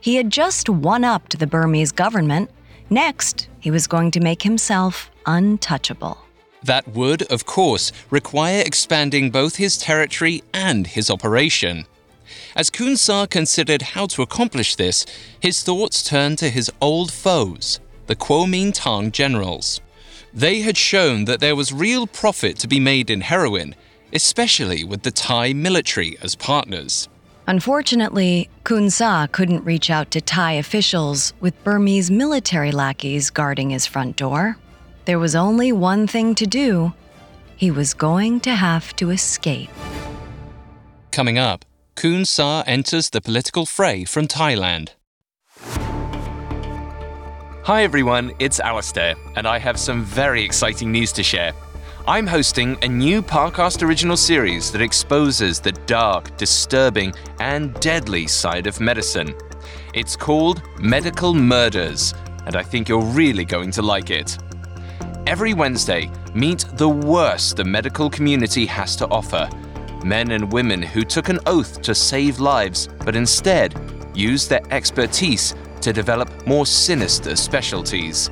He 0.00 0.14
had 0.14 0.30
just 0.30 0.70
one 0.70 1.04
upped 1.04 1.38
the 1.38 1.46
Burmese 1.46 1.92
government. 1.92 2.50
Next, 2.88 3.48
he 3.60 3.70
was 3.70 3.86
going 3.86 4.12
to 4.12 4.20
make 4.20 4.42
himself 4.42 5.10
untouchable. 5.26 6.25
That 6.66 6.88
would, 6.88 7.22
of 7.30 7.46
course, 7.46 7.92
require 8.10 8.62
expanding 8.66 9.30
both 9.30 9.56
his 9.56 9.78
territory 9.78 10.42
and 10.52 10.86
his 10.86 11.08
operation. 11.10 11.86
As 12.56 12.70
Khun 12.70 12.98
Sa 12.98 13.26
considered 13.26 13.82
how 13.94 14.06
to 14.06 14.22
accomplish 14.22 14.74
this, 14.74 15.06
his 15.38 15.62
thoughts 15.62 16.02
turned 16.02 16.38
to 16.38 16.50
his 16.50 16.70
old 16.80 17.12
foes, 17.12 17.78
the 18.08 18.16
Kuomintang 18.16 19.12
generals. 19.12 19.80
They 20.34 20.60
had 20.62 20.76
shown 20.76 21.26
that 21.26 21.38
there 21.38 21.54
was 21.54 21.72
real 21.72 22.06
profit 22.08 22.58
to 22.58 22.68
be 22.68 22.80
made 22.80 23.10
in 23.10 23.20
heroin, 23.20 23.76
especially 24.12 24.82
with 24.82 25.02
the 25.02 25.12
Thai 25.12 25.52
military 25.52 26.16
as 26.20 26.34
partners. 26.34 27.08
Unfortunately, 27.46 28.48
Khun 28.64 28.90
Sa 28.90 29.28
couldn't 29.28 29.64
reach 29.64 29.88
out 29.88 30.10
to 30.10 30.20
Thai 30.20 30.54
officials 30.54 31.32
with 31.38 31.62
Burmese 31.62 32.10
military 32.10 32.72
lackeys 32.72 33.30
guarding 33.30 33.70
his 33.70 33.86
front 33.86 34.16
door. 34.16 34.58
There 35.06 35.20
was 35.20 35.36
only 35.36 35.70
one 35.70 36.08
thing 36.08 36.34
to 36.34 36.48
do. 36.48 36.92
He 37.56 37.70
was 37.70 37.94
going 37.94 38.40
to 38.40 38.56
have 38.56 38.94
to 38.96 39.10
escape. 39.10 39.70
Coming 41.12 41.38
up, 41.38 41.64
Khun 41.94 42.26
Sa 42.26 42.64
enters 42.66 43.10
the 43.10 43.20
political 43.20 43.66
fray 43.66 44.04
from 44.04 44.26
Thailand. 44.26 44.88
Hi 47.62 47.84
everyone, 47.84 48.32
it's 48.40 48.58
Alastair, 48.58 49.14
and 49.36 49.46
I 49.46 49.58
have 49.60 49.78
some 49.78 50.02
very 50.02 50.42
exciting 50.42 50.90
news 50.90 51.12
to 51.12 51.22
share. 51.22 51.52
I'm 52.08 52.26
hosting 52.26 52.76
a 52.82 52.88
new 52.88 53.22
Parcast 53.22 53.86
original 53.86 54.16
series 54.16 54.72
that 54.72 54.82
exposes 54.82 55.60
the 55.60 55.72
dark, 55.86 56.36
disturbing, 56.36 57.14
and 57.38 57.72
deadly 57.74 58.26
side 58.26 58.66
of 58.66 58.80
medicine. 58.80 59.36
It's 59.94 60.16
called 60.16 60.62
Medical 60.80 61.32
Murders, 61.32 62.12
and 62.44 62.56
I 62.56 62.64
think 62.64 62.88
you're 62.88 63.04
really 63.22 63.44
going 63.44 63.70
to 63.70 63.82
like 63.82 64.10
it. 64.10 64.36
Every 65.26 65.54
Wednesday, 65.54 66.08
meet 66.34 66.64
the 66.74 66.88
worst 66.88 67.56
the 67.56 67.64
medical 67.64 68.08
community 68.08 68.64
has 68.66 68.94
to 68.94 69.08
offer 69.08 69.50
men 70.04 70.30
and 70.30 70.52
women 70.52 70.80
who 70.80 71.02
took 71.02 71.28
an 71.30 71.40
oath 71.46 71.82
to 71.82 71.96
save 71.96 72.38
lives, 72.38 72.88
but 73.04 73.16
instead 73.16 73.74
used 74.14 74.48
their 74.48 74.62
expertise 74.70 75.56
to 75.80 75.92
develop 75.92 76.46
more 76.46 76.64
sinister 76.64 77.34
specialties. 77.34 78.30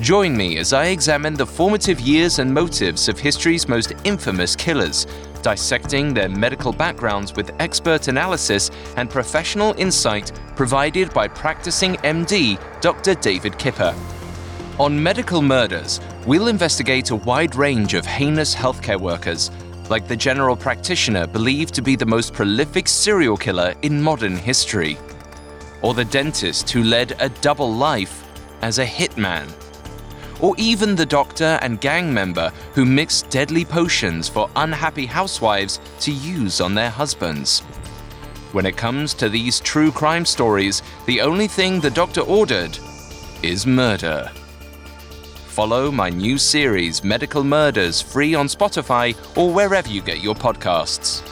Join 0.00 0.36
me 0.36 0.58
as 0.58 0.72
I 0.72 0.86
examine 0.86 1.34
the 1.34 1.46
formative 1.46 2.00
years 2.00 2.40
and 2.40 2.52
motives 2.52 3.08
of 3.08 3.16
history's 3.16 3.68
most 3.68 3.92
infamous 4.02 4.56
killers, 4.56 5.06
dissecting 5.42 6.12
their 6.12 6.28
medical 6.28 6.72
backgrounds 6.72 7.34
with 7.34 7.52
expert 7.60 8.08
analysis 8.08 8.72
and 8.96 9.08
professional 9.08 9.74
insight 9.78 10.32
provided 10.56 11.14
by 11.14 11.28
practicing 11.28 11.94
MD 11.98 12.58
Dr. 12.80 13.14
David 13.14 13.56
Kipper. 13.58 13.94
On 14.80 15.02
Medical 15.02 15.42
Murders, 15.42 16.00
we'll 16.26 16.48
investigate 16.48 17.10
a 17.10 17.16
wide 17.16 17.54
range 17.54 17.92
of 17.92 18.06
heinous 18.06 18.54
healthcare 18.54 18.98
workers, 18.98 19.50
like 19.90 20.08
the 20.08 20.16
general 20.16 20.56
practitioner 20.56 21.26
believed 21.26 21.74
to 21.74 21.82
be 21.82 21.96
the 21.96 22.06
most 22.06 22.32
prolific 22.32 22.88
serial 22.88 23.36
killer 23.36 23.74
in 23.82 24.00
modern 24.00 24.34
history 24.34 24.96
or 25.82 25.92
the 25.92 26.06
dentist 26.06 26.70
who 26.70 26.82
led 26.82 27.14
a 27.20 27.28
double 27.42 27.70
life 27.70 28.24
as 28.62 28.78
a 28.78 28.86
hitman, 28.86 29.52
or 30.40 30.54
even 30.56 30.96
the 30.96 31.04
doctor 31.04 31.58
and 31.60 31.82
gang 31.82 32.10
member 32.14 32.50
who 32.72 32.86
mixed 32.86 33.28
deadly 33.28 33.66
potions 33.66 34.30
for 34.30 34.48
unhappy 34.56 35.04
housewives 35.04 35.78
to 36.00 36.10
use 36.10 36.58
on 36.62 36.74
their 36.74 36.88
husbands. 36.88 37.60
When 38.52 38.64
it 38.64 38.78
comes 38.78 39.12
to 39.16 39.28
these 39.28 39.60
true 39.60 39.92
crime 39.92 40.24
stories, 40.24 40.82
the 41.04 41.20
only 41.20 41.48
thing 41.48 41.80
the 41.80 41.90
doctor 41.90 42.22
ordered 42.22 42.78
is 43.42 43.66
murder. 43.66 44.30
Follow 45.50 45.90
my 45.90 46.08
new 46.08 46.38
series, 46.38 47.02
Medical 47.02 47.42
Murders, 47.42 48.00
free 48.00 48.36
on 48.36 48.46
Spotify 48.46 49.16
or 49.36 49.52
wherever 49.52 49.88
you 49.88 50.00
get 50.00 50.22
your 50.22 50.36
podcasts. 50.36 51.26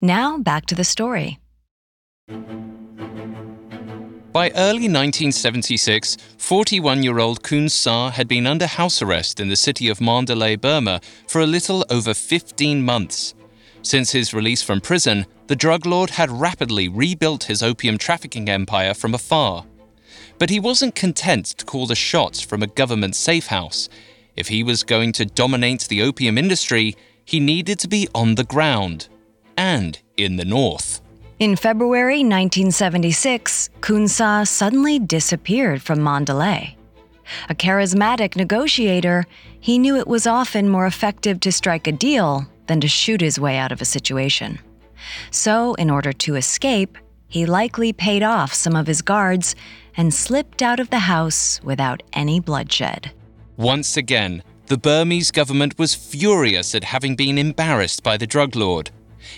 Now, 0.00 0.38
back 0.38 0.66
to 0.66 0.74
the 0.74 0.82
story. 0.82 1.38
By 4.32 4.50
early 4.56 4.88
1976, 4.88 6.16
41 6.36 7.04
year 7.04 7.20
old 7.20 7.44
Khun 7.44 7.70
Sa 7.70 8.10
had 8.10 8.26
been 8.26 8.48
under 8.48 8.66
house 8.66 9.00
arrest 9.00 9.38
in 9.38 9.50
the 9.50 9.56
city 9.56 9.88
of 9.88 10.00
Mandalay, 10.00 10.56
Burma, 10.56 11.00
for 11.28 11.40
a 11.40 11.46
little 11.46 11.84
over 11.90 12.12
15 12.12 12.82
months. 12.82 13.34
Since 13.82 14.12
his 14.12 14.32
release 14.32 14.62
from 14.62 14.80
prison, 14.80 15.26
the 15.48 15.56
drug 15.56 15.86
lord 15.86 16.10
had 16.10 16.30
rapidly 16.30 16.88
rebuilt 16.88 17.44
his 17.44 17.62
opium 17.62 17.98
trafficking 17.98 18.48
empire 18.48 18.94
from 18.94 19.12
afar. 19.12 19.64
But 20.38 20.50
he 20.50 20.60
wasn't 20.60 20.94
content 20.94 21.46
to 21.46 21.64
call 21.64 21.86
the 21.86 21.96
shots 21.96 22.40
from 22.40 22.62
a 22.62 22.68
government 22.68 23.16
safe 23.16 23.48
house. 23.48 23.88
If 24.36 24.48
he 24.48 24.62
was 24.62 24.84
going 24.84 25.12
to 25.12 25.24
dominate 25.24 25.82
the 25.88 26.02
opium 26.02 26.38
industry, 26.38 26.96
he 27.24 27.40
needed 27.40 27.78
to 27.80 27.88
be 27.88 28.08
on 28.14 28.36
the 28.36 28.44
ground 28.44 29.08
and 29.56 29.98
in 30.16 30.36
the 30.36 30.44
north. 30.44 31.00
In 31.38 31.56
February 31.56 32.18
1976, 32.18 33.70
Khun 33.80 34.08
Sa 34.08 34.44
suddenly 34.44 35.00
disappeared 35.00 35.82
from 35.82 36.02
Mandalay. 36.02 36.76
A 37.48 37.54
charismatic 37.54 38.36
negotiator, 38.36 39.26
he 39.58 39.78
knew 39.78 39.96
it 39.96 40.06
was 40.06 40.26
often 40.26 40.68
more 40.68 40.86
effective 40.86 41.40
to 41.40 41.50
strike 41.50 41.86
a 41.86 41.92
deal 41.92 42.46
than 42.66 42.80
to 42.80 42.88
shoot 42.88 43.20
his 43.20 43.38
way 43.38 43.58
out 43.58 43.72
of 43.72 43.80
a 43.80 43.86
situation. 43.86 44.58
So, 45.30 45.74
in 45.74 45.90
order 45.90 46.12
to 46.12 46.36
escape, 46.36 46.96
he 47.28 47.46
likely 47.46 47.92
paid 47.92 48.22
off 48.22 48.52
some 48.52 48.76
of 48.76 48.86
his 48.86 49.02
guards 49.02 49.54
and 49.96 50.12
slipped 50.12 50.62
out 50.62 50.80
of 50.80 50.90
the 50.90 51.00
house 51.00 51.60
without 51.62 52.02
any 52.12 52.40
bloodshed. 52.40 53.10
Once 53.56 53.96
again, 53.96 54.42
the 54.66 54.78
Burmese 54.78 55.30
government 55.30 55.78
was 55.78 55.94
furious 55.94 56.74
at 56.74 56.84
having 56.84 57.16
been 57.16 57.38
embarrassed 57.38 58.02
by 58.02 58.16
the 58.16 58.26
drug 58.26 58.56
lord. 58.56 58.90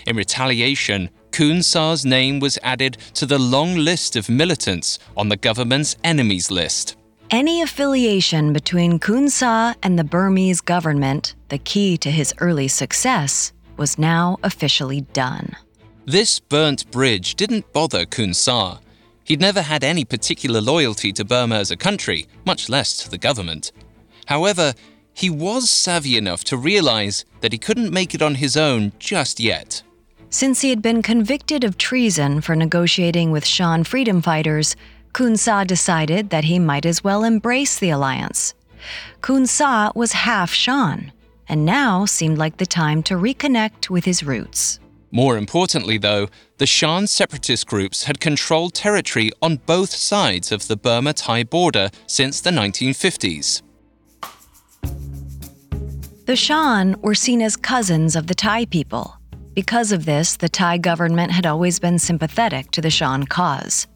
In 0.07 0.15
retaliation, 0.15 1.09
Khun 1.31 1.63
Sa's 1.63 2.05
name 2.05 2.39
was 2.39 2.57
added 2.63 2.97
to 3.15 3.25
the 3.25 3.39
long 3.39 3.75
list 3.75 4.15
of 4.15 4.29
militants 4.29 4.99
on 5.17 5.29
the 5.29 5.35
government's 5.35 5.97
enemies 6.03 6.49
list. 6.49 6.95
Any 7.31 7.63
affiliation 7.63 8.53
between 8.53 8.99
Khun 8.99 9.31
Sa 9.31 9.73
and 9.81 9.97
the 9.97 10.03
Burmese 10.03 10.61
government, 10.61 11.33
the 11.49 11.57
key 11.57 11.97
to 11.97 12.11
his 12.11 12.35
early 12.37 12.67
success, 12.67 13.51
was 13.77 13.97
now 13.97 14.37
officially 14.43 15.01
done. 15.01 15.55
This 16.05 16.39
burnt 16.39 16.89
bridge 16.91 17.33
didn't 17.33 17.73
bother 17.73 18.05
Khun 18.05 18.35
Sa. 18.35 18.77
He'd 19.23 19.41
never 19.41 19.63
had 19.63 19.83
any 19.83 20.05
particular 20.05 20.61
loyalty 20.61 21.11
to 21.13 21.25
Burma 21.25 21.55
as 21.55 21.71
a 21.71 21.77
country, 21.77 22.27
much 22.45 22.69
less 22.69 22.95
to 22.97 23.09
the 23.09 23.17
government. 23.17 23.71
However, 24.27 24.75
he 25.11 25.31
was 25.31 25.67
savvy 25.67 26.17
enough 26.17 26.43
to 26.43 26.57
realize 26.57 27.25
that 27.41 27.53
he 27.53 27.57
couldn't 27.57 27.91
make 27.91 28.13
it 28.13 28.21
on 28.21 28.35
his 28.35 28.55
own 28.55 28.91
just 28.99 29.39
yet. 29.39 29.81
Since 30.29 30.61
he 30.61 30.69
had 30.69 30.81
been 30.81 31.01
convicted 31.01 31.63
of 31.63 31.77
treason 31.77 32.41
for 32.41 32.55
negotiating 32.55 33.31
with 33.31 33.45
Shan 33.45 33.83
freedom 33.83 34.21
fighters, 34.21 34.75
Khun 35.15 35.37
Sa 35.39 35.63
decided 35.63 36.29
that 36.31 36.43
he 36.43 36.59
might 36.59 36.85
as 36.85 37.01
well 37.01 37.23
embrace 37.23 37.79
the 37.79 37.89
alliance. 37.89 38.53
Khun 39.21 39.47
Sa 39.47 39.93
was 39.95 40.11
half 40.11 40.51
Shan, 40.51 41.13
and 41.47 41.63
now 41.63 42.03
seemed 42.03 42.37
like 42.37 42.57
the 42.57 42.65
time 42.65 43.01
to 43.03 43.13
reconnect 43.13 43.89
with 43.89 44.03
his 44.03 44.23
roots. 44.23 44.77
More 45.11 45.37
importantly, 45.37 45.97
though, 45.97 46.27
the 46.57 46.65
Shan 46.65 47.07
separatist 47.07 47.65
groups 47.65 48.03
had 48.03 48.19
controlled 48.19 48.73
territory 48.73 49.31
on 49.41 49.61
both 49.65 49.91
sides 49.91 50.51
of 50.51 50.67
the 50.67 50.75
Burma 50.75 51.13
Thai 51.13 51.45
border 51.45 51.91
since 52.07 52.41
the 52.41 52.49
1950s. 52.49 53.61
The 56.25 56.35
Shan 56.35 56.99
were 56.99 57.15
seen 57.15 57.41
as 57.41 57.55
cousins 57.55 58.17
of 58.17 58.27
the 58.27 58.35
Thai 58.35 58.65
people. 58.65 59.15
Because 59.53 59.93
of 59.93 60.03
this, 60.03 60.35
the 60.35 60.49
Thai 60.49 60.77
government 60.79 61.31
had 61.31 61.45
always 61.45 61.79
been 61.79 61.99
sympathetic 61.99 62.71
to 62.71 62.81
the 62.81 62.89
Shan 62.89 63.27
cause. 63.27 63.87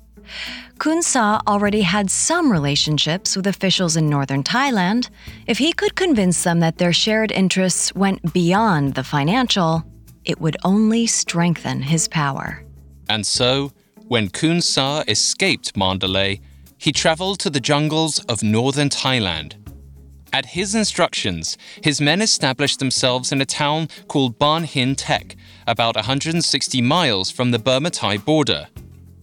Khun 0.78 1.04
Sa 1.04 1.42
already 1.48 1.82
had 1.82 2.10
some 2.10 2.52
relationships 2.52 3.36
with 3.36 3.48
officials 3.48 3.96
in 3.96 4.10
northern 4.10 4.44
Thailand. 4.44 5.10
If 5.48 5.58
he 5.58 5.74
could 5.74 5.96
convince 5.96 6.44
them 6.44 6.60
that 6.62 6.78
their 6.78 6.94
shared 6.94 7.32
interests 7.32 7.94
went 7.96 8.34
beyond 8.34 8.96
the 8.96 9.04
financial, 9.04 9.84
it 10.24 10.40
would 10.40 10.58
only 10.64 11.08
strengthen 11.08 11.82
his 11.82 12.08
power. 12.08 12.64
And 13.10 13.26
so, 13.26 13.72
when 14.08 14.30
Khun 14.30 14.62
Sa 14.62 15.04
escaped 15.08 15.76
Mandalay, 15.76 16.42
he 16.78 16.92
traveled 16.92 17.40
to 17.40 17.50
the 17.50 17.60
jungles 17.60 18.20
of 18.26 18.42
northern 18.42 18.90
Thailand. 18.90 19.56
At 20.32 20.46
his 20.46 20.76
instructions, 20.76 21.58
his 21.84 22.00
men 22.00 22.22
established 22.22 22.80
themselves 22.80 23.32
in 23.32 23.42
a 23.42 23.46
town 23.46 23.90
called 24.08 24.38
Ban 24.38 24.64
Hin 24.64 24.96
Taek, 24.96 25.36
about 25.66 25.96
160 25.96 26.82
miles 26.82 27.32
from 27.32 27.52
the 27.52 27.60
Burma 27.60 27.90
Thai 27.90 28.18
border. 28.18 28.68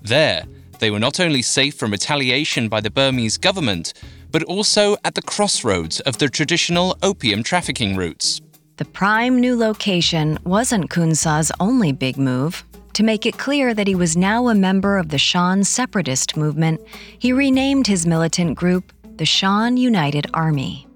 There, 0.03 0.45
they 0.79 0.91
were 0.91 0.99
not 0.99 1.21
only 1.21 1.43
safe 1.43 1.75
from 1.75 1.91
retaliation 1.91 2.69
by 2.69 2.81
the 2.81 2.91
Burmese 2.91 3.39
government, 3.39 3.93
but 4.31 4.43
also 4.45 4.97
at 5.05 5.15
the 5.15 5.23
crossroads 5.23 6.01
of 6.01 6.19
the 6.19 6.29
traditional 6.29 6.97
opium 7.03 7.43
trafficking 7.43 7.97
routes. 7.97 8.41
The 8.77 8.85
prime 8.85 9.41
new 9.41 9.57
location 9.57 10.39
wasn't 10.45 10.91
Khun 10.91 11.17
Sa's 11.17 11.51
only 11.61 11.93
big 11.93 12.19
move. 12.19 12.65
To 12.93 13.03
make 13.03 13.27
it 13.27 13.39
clear 13.39 13.75
that 13.75 13.87
he 13.87 13.95
was 13.95 14.17
now 14.17 14.49
a 14.49 14.55
member 14.55 14.99
of 14.99 15.09
the 15.09 15.19
Shan 15.19 15.65
separatist 15.65 16.37
movement, 16.37 16.81
he 17.19 17.33
renamed 17.33 17.87
his 17.87 18.07
militant 18.07 18.57
group 18.57 18.93
the 19.17 19.25
Shan 19.25 19.79
United 19.79 20.27
Army. 20.35 20.87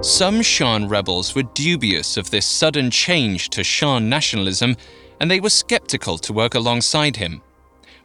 Some 0.00 0.42
Shan 0.42 0.88
rebels 0.88 1.34
were 1.34 1.42
dubious 1.54 2.16
of 2.16 2.30
this 2.30 2.46
sudden 2.46 2.90
change 2.90 3.50
to 3.50 3.64
Shan 3.64 4.08
nationalism, 4.08 4.76
and 5.20 5.30
they 5.30 5.40
were 5.40 5.50
skeptical 5.50 6.18
to 6.18 6.32
work 6.32 6.54
alongside 6.54 7.16
him. 7.16 7.40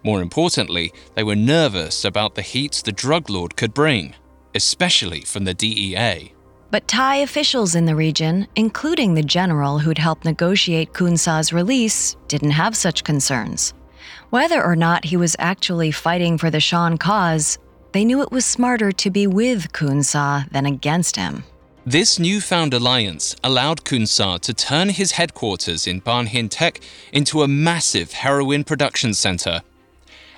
More 0.04 0.22
importantly, 0.22 0.92
they 1.16 1.24
were 1.24 1.36
nervous 1.36 2.04
about 2.04 2.36
the 2.36 2.42
heat 2.42 2.82
the 2.84 2.92
drug 2.92 3.30
lord 3.30 3.56
could 3.56 3.74
bring, 3.74 4.16
especially 4.54 5.22
from 5.22 5.46
the 5.46 5.54
DEA. 5.54 6.34
But 6.72 6.88
Thai 6.88 7.18
officials 7.18 7.76
in 7.76 7.86
the 7.86 7.96
region, 7.96 8.48
including 8.56 9.13
the 9.13 9.22
general 9.22 9.80
who'd 9.80 10.00
helped 10.00 10.26
negotiate 10.26 10.92
Khun 10.92 11.18
Sa's 11.18 11.54
release, 11.54 12.16
didn't 12.28 12.52
have 12.52 12.76
such 12.76 13.04
concerns. 13.04 13.74
Whether 14.32 14.63
or 14.63 14.76
not 14.76 15.06
he 15.06 15.16
was 15.16 15.36
actually 15.38 15.92
fighting 15.92 16.38
for 16.38 16.50
the 16.50 16.60
Shan 16.60 16.98
cause, 16.98 17.60
they 17.92 18.04
knew 18.04 18.22
it 18.22 18.32
was 18.32 18.44
smarter 18.44 18.92
to 18.92 19.12
be 19.12 19.28
with 19.28 19.72
Khun 19.72 20.04
Sa 20.04 20.44
than 20.52 20.66
against 20.66 21.16
him. 21.16 21.44
This 21.86 22.18
newfound 22.18 22.74
alliance 22.74 23.36
allowed 23.44 23.84
Khun 23.84 24.08
Sa 24.08 24.38
to 24.38 24.54
turn 24.54 24.89
his 24.89 25.12
headquarters 25.12 25.86
in 25.86 26.00
Ban 26.00 26.26
Hin 26.26 26.50
Taek 26.50 26.82
into 27.12 27.44
a 27.44 27.48
massive 27.48 28.13
heroin 28.13 28.63
production 28.63 29.13
center. 29.13 29.62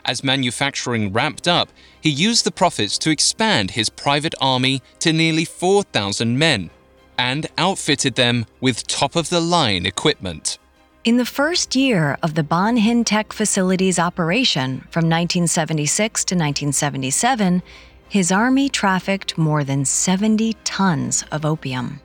As 0.05 0.23
manufacturing 0.23 1.11
ramped 1.11 1.47
up, 1.47 1.69
he 1.99 2.09
used 2.09 2.45
the 2.45 2.51
profits 2.51 2.97
to 2.99 3.09
expand 3.09 3.71
his 3.71 3.89
private 3.89 4.35
army 4.39 4.81
to 4.99 5.11
nearly 5.11 5.45
4,000 5.45 6.37
men 6.37 6.69
and 7.17 7.47
outfitted 7.57 8.15
them 8.15 8.45
with 8.61 8.87
top 8.87 9.15
of 9.15 9.29
the 9.29 9.41
line 9.41 9.85
equipment. 9.85 10.59
In 11.03 11.17
the 11.17 11.25
first 11.25 11.75
year 11.75 12.17
of 12.21 12.35
the 12.35 12.43
Ban 12.43 12.77
Hin 12.77 13.03
Taek 13.03 13.33
facility's 13.33 13.99
operation 13.99 14.81
from 14.91 15.05
1976 15.05 16.23
to 16.25 16.35
1977, 16.35 17.63
his 18.09 18.31
army 18.31 18.69
trafficked 18.69 19.37
more 19.37 19.63
than 19.63 19.85
70 19.85 20.53
tons 20.63 21.23
of 21.31 21.45
opium. 21.45 22.01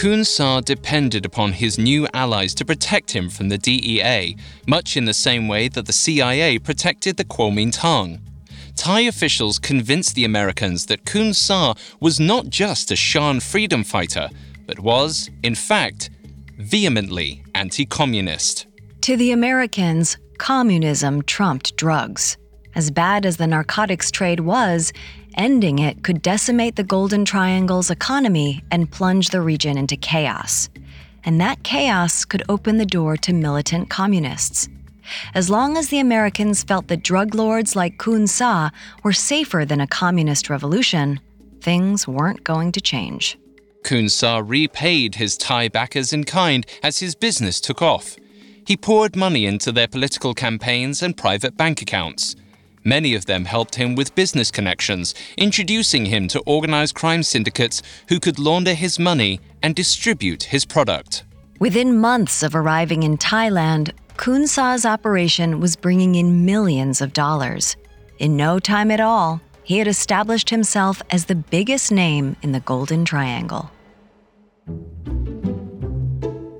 Khun 0.00 0.24
Sa 0.24 0.62
depended 0.62 1.26
upon 1.26 1.52
his 1.52 1.78
new 1.78 2.08
allies 2.14 2.54
to 2.54 2.64
protect 2.64 3.10
him 3.10 3.28
from 3.28 3.50
the 3.50 3.58
DEA, 3.58 4.34
much 4.66 4.96
in 4.96 5.04
the 5.04 5.12
same 5.12 5.46
way 5.46 5.68
that 5.68 5.84
the 5.84 5.92
CIA 5.92 6.58
protected 6.58 7.18
the 7.18 7.24
Kuomintang. 7.26 8.18
Thai 8.76 9.00
officials 9.00 9.58
convinced 9.58 10.14
the 10.14 10.24
Americans 10.24 10.86
that 10.86 11.04
Khun 11.04 11.34
Sa 11.34 11.74
was 12.00 12.18
not 12.18 12.48
just 12.48 12.90
a 12.90 12.96
Shan 12.96 13.40
freedom 13.40 13.84
fighter, 13.84 14.30
but 14.66 14.80
was, 14.80 15.28
in 15.42 15.54
fact, 15.54 16.08
vehemently 16.56 17.44
anti 17.54 17.84
communist. 17.84 18.68
To 19.02 19.18
the 19.18 19.32
Americans, 19.32 20.16
communism 20.38 21.20
trumped 21.24 21.76
drugs. 21.76 22.38
As 22.74 22.90
bad 22.90 23.26
as 23.26 23.36
the 23.36 23.46
narcotics 23.46 24.10
trade 24.10 24.40
was, 24.40 24.94
ending 25.40 25.78
it 25.78 26.04
could 26.04 26.20
decimate 26.20 26.76
the 26.76 26.84
Golden 26.84 27.24
Triangle's 27.24 27.90
economy 27.90 28.62
and 28.70 28.90
plunge 28.90 29.30
the 29.30 29.40
region 29.40 29.78
into 29.78 29.96
chaos. 29.96 30.68
And 31.24 31.40
that 31.40 31.62
chaos 31.62 32.26
could 32.26 32.42
open 32.48 32.76
the 32.76 32.84
door 32.84 33.16
to 33.16 33.32
militant 33.32 33.88
communists. 33.88 34.68
As 35.34 35.48
long 35.48 35.78
as 35.78 35.88
the 35.88 35.98
Americans 35.98 36.62
felt 36.62 36.88
that 36.88 37.02
drug 37.02 37.34
lords 37.34 37.74
like 37.74 37.96
Khun 37.96 38.28
Sa 38.28 38.70
were 39.02 39.14
safer 39.14 39.64
than 39.64 39.80
a 39.80 39.86
communist 39.86 40.50
revolution, 40.50 41.18
things 41.62 42.06
weren't 42.06 42.44
going 42.44 42.70
to 42.72 42.80
change. 42.80 43.38
Khun 43.82 44.10
Sa 44.10 44.42
repaid 44.44 45.14
his 45.14 45.38
Thai 45.38 45.68
backers 45.68 46.12
in 46.12 46.24
kind 46.24 46.66
as 46.82 46.98
his 46.98 47.14
business 47.14 47.62
took 47.62 47.80
off. 47.80 48.16
He 48.66 48.76
poured 48.76 49.16
money 49.16 49.46
into 49.46 49.72
their 49.72 49.88
political 49.88 50.34
campaigns 50.34 51.02
and 51.02 51.16
private 51.16 51.56
bank 51.56 51.80
accounts. 51.80 52.36
Many 52.84 53.14
of 53.14 53.26
them 53.26 53.44
helped 53.44 53.74
him 53.74 53.94
with 53.94 54.14
business 54.14 54.50
connections, 54.50 55.14
introducing 55.36 56.06
him 56.06 56.28
to 56.28 56.40
organized 56.40 56.94
crime 56.94 57.22
syndicates 57.22 57.82
who 58.08 58.18
could 58.18 58.38
launder 58.38 58.72
his 58.72 58.98
money 58.98 59.40
and 59.62 59.74
distribute 59.74 60.44
his 60.44 60.64
product. 60.64 61.24
Within 61.58 61.98
months 61.98 62.42
of 62.42 62.54
arriving 62.54 63.02
in 63.02 63.18
Thailand, 63.18 63.92
Khun 64.16 64.48
Sa's 64.48 64.86
operation 64.86 65.60
was 65.60 65.76
bringing 65.76 66.14
in 66.14 66.46
millions 66.46 67.02
of 67.02 67.12
dollars. 67.12 67.76
In 68.18 68.36
no 68.36 68.58
time 68.58 68.90
at 68.90 69.00
all, 69.00 69.42
he 69.62 69.78
had 69.78 69.86
established 69.86 70.48
himself 70.48 71.02
as 71.10 71.26
the 71.26 71.34
biggest 71.34 71.92
name 71.92 72.36
in 72.42 72.52
the 72.52 72.60
Golden 72.60 73.04
Triangle. 73.04 73.70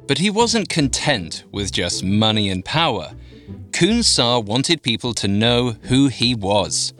But 0.06 0.18
he 0.18 0.28
wasn't 0.28 0.68
content 0.68 1.44
with 1.50 1.72
just 1.72 2.04
money 2.04 2.50
and 2.50 2.64
power. 2.64 3.12
Khun 3.72 4.04
Sa 4.04 4.38
wanted 4.38 4.82
people 4.82 5.14
to 5.14 5.28
know 5.28 5.70
who 5.82 6.08
he 6.08 6.34
was. 6.34 6.92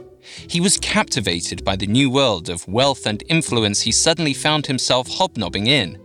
He 0.49 0.61
was 0.61 0.79
captivated 0.79 1.65
by 1.65 1.77
the 1.77 1.87
new 1.87 2.11
world 2.11 2.49
of 2.49 2.67
wealth 2.69 3.07
and 3.07 3.23
influence 3.29 3.83
he 3.83 3.93
suddenly 3.93 4.33
found 4.33 4.67
himself 4.67 5.09
hobnobbing 5.09 5.67
in. 5.67 5.99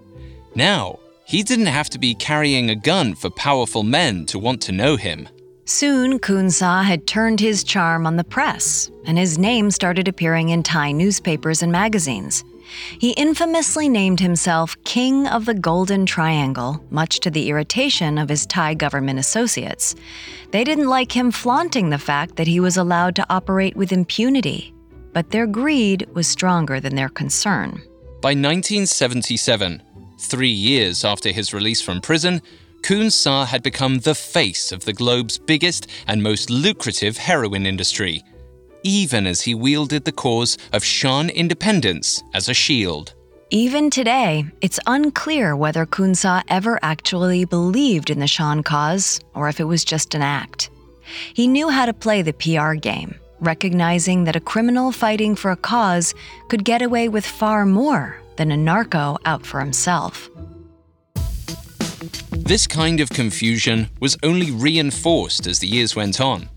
Now, 0.55 0.99
he 1.25 1.43
didn't 1.43 1.67
have 1.67 1.89
to 1.91 1.99
be 1.99 2.15
carrying 2.15 2.69
a 2.69 2.75
gun 2.75 3.15
for 3.15 3.29
powerful 3.29 3.83
men 3.83 4.25
to 4.27 4.39
want 4.39 4.61
to 4.63 4.71
know 4.71 4.95
him. 4.95 5.29
Soon, 5.65 6.19
Khun 6.19 6.51
Sa 6.51 6.83
had 6.83 7.07
turned 7.07 7.39
his 7.39 7.63
charm 7.63 8.05
on 8.05 8.17
the 8.17 8.23
press, 8.23 8.91
and 9.05 9.17
his 9.17 9.37
name 9.37 9.71
started 9.71 10.07
appearing 10.07 10.49
in 10.49 10.61
Thai 10.61 10.91
newspapers 10.91 11.63
and 11.63 11.71
magazines. 11.71 12.43
He 12.99 13.11
infamously 13.11 13.89
named 13.89 14.19
himself 14.19 14.75
King 14.83 15.27
of 15.27 15.45
the 15.45 15.53
Golden 15.53 16.05
Triangle, 16.05 16.83
much 16.89 17.19
to 17.21 17.31
the 17.31 17.49
irritation 17.49 18.17
of 18.17 18.29
his 18.29 18.45
Thai 18.45 18.73
government 18.73 19.19
associates. 19.19 19.95
They 20.51 20.63
didn't 20.63 20.87
like 20.87 21.15
him 21.15 21.31
flaunting 21.31 21.89
the 21.89 21.97
fact 21.97 22.35
that 22.35 22.47
he 22.47 22.59
was 22.59 22.77
allowed 22.77 23.15
to 23.17 23.25
operate 23.29 23.75
with 23.75 23.91
impunity, 23.91 24.73
but 25.13 25.31
their 25.31 25.47
greed 25.47 26.07
was 26.13 26.27
stronger 26.27 26.79
than 26.79 26.95
their 26.95 27.09
concern. 27.09 27.81
By 28.21 28.29
1977, 28.31 29.81
three 30.19 30.49
years 30.49 31.05
after 31.05 31.31
his 31.31 31.53
release 31.53 31.81
from 31.81 32.01
prison, 32.01 32.41
Khun 32.81 33.11
Sa 33.11 33.45
had 33.45 33.63
become 33.63 33.99
the 33.99 34.13
face 34.15 34.71
of 34.71 34.85
the 34.85 34.93
globe's 34.93 35.37
biggest 35.37 35.87
and 36.07 36.21
most 36.21 36.49
lucrative 36.49 37.17
heroin 37.17 37.65
industry 37.65 38.23
even 38.85 39.25
as 39.25 39.41
he 39.41 39.55
wielded 39.55 40.05
the 40.05 40.11
cause 40.11 40.57
of 40.71 40.83
Shan 40.83 41.29
independence 41.31 42.23
as 42.35 42.47
a 42.47 42.53
shield. 42.53 43.13
Even 43.49 43.89
today, 43.89 44.45
it's 44.61 44.79
unclear 44.85 45.55
whether 45.55 45.85
Khun 45.85 46.15
Sa 46.15 46.43
ever 46.47 46.79
actually 46.81 47.45
believed 47.45 48.09
in 48.09 48.19
the 48.19 48.27
Shan 48.27 48.61
cause 48.63 49.19
or 49.33 49.49
if 49.49 49.59
it 49.59 49.65
was 49.65 49.83
just 49.83 50.13
an 50.13 50.21
act. 50.21 50.69
He 51.33 51.47
knew 51.47 51.69
how 51.69 51.85
to 51.85 51.93
play 51.93 52.21
the 52.21 52.33
PR 52.33 52.73
game, 52.73 53.15
recognizing 53.39 54.23
that 54.25 54.35
a 54.35 54.39
criminal 54.39 54.91
fighting 54.91 55.35
for 55.35 55.51
a 55.51 55.55
cause 55.55 56.13
could 56.47 56.63
get 56.63 56.81
away 56.81 57.09
with 57.09 57.25
far 57.25 57.65
more 57.65 58.19
than 58.35 58.51
a 58.51 58.57
narco 58.57 59.17
out 59.25 59.45
for 59.45 59.59
himself. 59.59 60.29
This 62.31 62.67
kind 62.67 62.99
of 62.99 63.09
confusion 63.09 63.89
was 63.99 64.17
only 64.21 64.51
reinforced 64.51 65.47
as 65.47 65.59
the 65.59 65.67
years 65.67 65.95
went 65.95 66.21
on. 66.21 66.49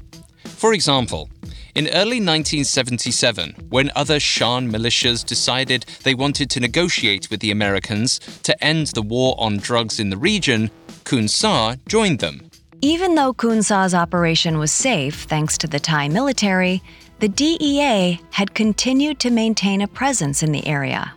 For 0.59 0.75
example, 0.75 1.31
in 1.77 1.87
early 1.87 2.19
1977, 2.19 3.69
when 3.69 3.93
other 3.95 4.19
Shan 4.19 4.73
militias 4.73 5.25
decided 5.25 5.87
they 6.03 6.17
wanted 6.17 6.51
to 6.51 6.59
negotiate 6.59 7.31
with 7.31 7.39
the 7.39 7.53
Americans 7.53 8.19
to 8.43 8.65
end 8.65 8.89
the 8.89 9.03
war 9.03 9.37
on 9.39 9.59
drugs 9.59 10.01
in 10.01 10.11
the 10.11 10.17
region, 10.17 10.69
Khun 11.05 11.31
Sa 11.31 11.77
joined 11.87 12.19
them. 12.19 12.51
Even 12.81 13.15
though 13.15 13.33
Khun 13.33 13.65
Sa's 13.65 13.95
operation 13.95 14.59
was 14.59 14.73
safe 14.73 15.23
thanks 15.27 15.57
to 15.59 15.69
the 15.69 15.79
Thai 15.79 16.09
military, 16.09 16.83
the 17.21 17.29
DEA 17.29 18.21
had 18.31 18.53
continued 18.55 19.21
to 19.21 19.31
maintain 19.31 19.81
a 19.81 19.87
presence 19.87 20.43
in 20.43 20.51
the 20.51 20.67
area. 20.67 21.15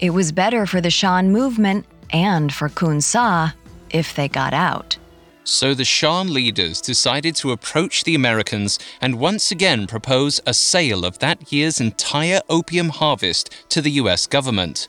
It 0.00 0.10
was 0.10 0.32
better 0.32 0.66
for 0.66 0.82
the 0.82 0.90
Shan 0.90 1.32
movement 1.32 1.86
and 2.10 2.52
for 2.52 2.68
Khun 2.68 3.02
Sa 3.02 3.52
if 3.88 4.14
they 4.14 4.28
got 4.28 4.52
out. 4.52 4.98
So 5.46 5.74
the 5.74 5.84
Shan 5.84 6.34
leaders 6.34 6.80
decided 6.80 7.36
to 7.36 7.52
approach 7.52 8.02
the 8.02 8.16
Americans 8.16 8.80
and 9.00 9.20
once 9.20 9.52
again 9.52 9.86
propose 9.86 10.40
a 10.44 10.52
sale 10.52 11.04
of 11.04 11.20
that 11.20 11.52
year's 11.52 11.80
entire 11.80 12.40
opium 12.50 12.88
harvest 12.88 13.54
to 13.68 13.80
the 13.80 13.92
US 13.92 14.26
government. 14.26 14.88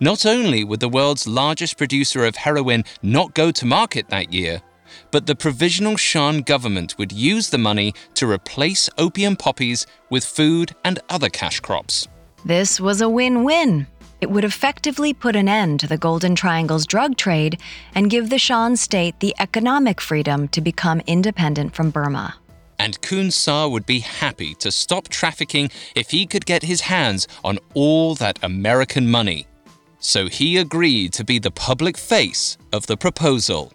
Not 0.00 0.26
only 0.26 0.64
would 0.64 0.80
the 0.80 0.88
world's 0.88 1.28
largest 1.28 1.78
producer 1.78 2.24
of 2.24 2.34
heroin 2.34 2.82
not 3.00 3.32
go 3.34 3.52
to 3.52 3.64
market 3.64 4.08
that 4.08 4.32
year, 4.32 4.60
but 5.12 5.26
the 5.26 5.36
provisional 5.36 5.96
Shan 5.96 6.40
government 6.40 6.98
would 6.98 7.12
use 7.12 7.50
the 7.50 7.58
money 7.58 7.94
to 8.14 8.28
replace 8.28 8.90
opium 8.98 9.36
poppies 9.36 9.86
with 10.10 10.24
food 10.24 10.74
and 10.84 10.98
other 11.10 11.28
cash 11.28 11.60
crops. 11.60 12.08
This 12.44 12.80
was 12.80 13.02
a 13.02 13.08
win 13.08 13.44
win. 13.44 13.86
It 14.22 14.30
would 14.30 14.44
effectively 14.44 15.12
put 15.12 15.34
an 15.34 15.48
end 15.48 15.80
to 15.80 15.88
the 15.88 15.98
Golden 15.98 16.36
Triangle's 16.36 16.86
drug 16.86 17.16
trade 17.16 17.58
and 17.92 18.08
give 18.08 18.30
the 18.30 18.38
Shan 18.38 18.76
state 18.76 19.18
the 19.18 19.34
economic 19.40 20.00
freedom 20.00 20.46
to 20.50 20.60
become 20.60 21.02
independent 21.08 21.74
from 21.74 21.90
Burma. 21.90 22.36
And 22.78 23.00
Khun 23.02 23.32
Sa 23.32 23.66
would 23.66 23.84
be 23.84 23.98
happy 23.98 24.54
to 24.60 24.70
stop 24.70 25.08
trafficking 25.08 25.72
if 25.96 26.10
he 26.10 26.24
could 26.24 26.46
get 26.46 26.62
his 26.62 26.82
hands 26.82 27.26
on 27.42 27.58
all 27.74 28.14
that 28.14 28.38
American 28.44 29.10
money. 29.10 29.48
So 29.98 30.28
he 30.28 30.56
agreed 30.56 31.12
to 31.14 31.24
be 31.24 31.40
the 31.40 31.50
public 31.50 31.98
face 31.98 32.56
of 32.72 32.86
the 32.86 32.96
proposal. 32.96 33.72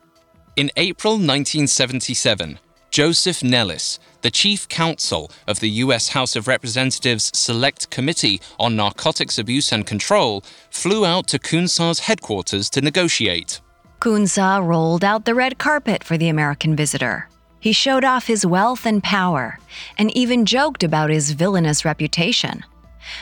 In 0.56 0.72
April 0.78 1.16
1977, 1.16 2.58
Joseph 2.98 3.44
Nellis, 3.44 4.00
the 4.24 4.32
chief 4.32 4.68
counsel 4.70 5.30
of 5.46 5.60
the 5.60 5.70
U.S. 5.86 6.10
House 6.10 6.36
of 6.36 6.48
Representatives 6.48 7.30
Select 7.32 7.92
Committee 7.92 8.42
on 8.60 8.76
Narcotics 8.76 9.38
Abuse 9.38 9.72
and 9.72 9.86
Control, 9.86 10.44
flew 10.72 11.06
out 11.06 11.28
to 11.28 11.38
Khun 11.38 11.70
Sa's 11.70 12.00
headquarters 12.00 12.72
to 12.72 12.82
negotiate. 12.82 13.62
Khun 14.02 14.28
Sa 14.28 14.58
rolled 14.58 15.04
out 15.04 15.26
the 15.26 15.36
red 15.36 15.60
carpet 15.60 16.04
for 16.04 16.18
the 16.18 16.28
American 16.28 16.76
visitor. 16.76 17.30
He 17.60 17.72
showed 17.72 18.04
off 18.04 18.26
his 18.26 18.48
wealth 18.48 18.84
and 18.84 19.04
power, 19.04 19.60
and 20.00 20.10
even 20.18 20.48
joked 20.48 20.84
about 20.84 21.12
his 21.12 21.34
villainous 21.34 21.86
reputation. 21.86 22.64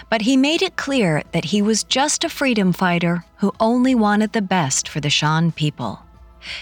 But 0.10 0.22
he 0.22 0.38
made 0.38 0.62
it 0.62 0.78
clear 0.78 1.22
that 1.34 1.44
he 1.44 1.62
was 1.62 1.84
just 1.84 2.24
a 2.24 2.30
freedom 2.30 2.72
fighter 2.72 3.26
who 3.40 3.52
only 3.60 3.94
wanted 3.94 4.32
the 4.32 4.42
best 4.42 4.88
for 4.88 5.02
the 5.02 5.10
Shan 5.10 5.52
people. 5.52 6.00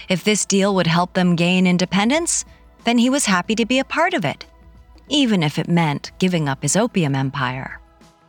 If 0.08 0.24
this 0.24 0.44
deal 0.44 0.74
would 0.74 0.88
help 0.88 1.12
them 1.12 1.36
gain 1.36 1.68
independence, 1.68 2.44
then 2.84 2.98
he 2.98 3.10
was 3.10 3.26
happy 3.26 3.54
to 3.54 3.66
be 3.66 3.78
a 3.78 3.84
part 3.84 4.14
of 4.14 4.24
it, 4.24 4.46
even 5.08 5.42
if 5.42 5.58
it 5.58 5.68
meant 5.68 6.12
giving 6.18 6.48
up 6.48 6.62
his 6.62 6.76
opium 6.76 7.14
empire. 7.14 7.80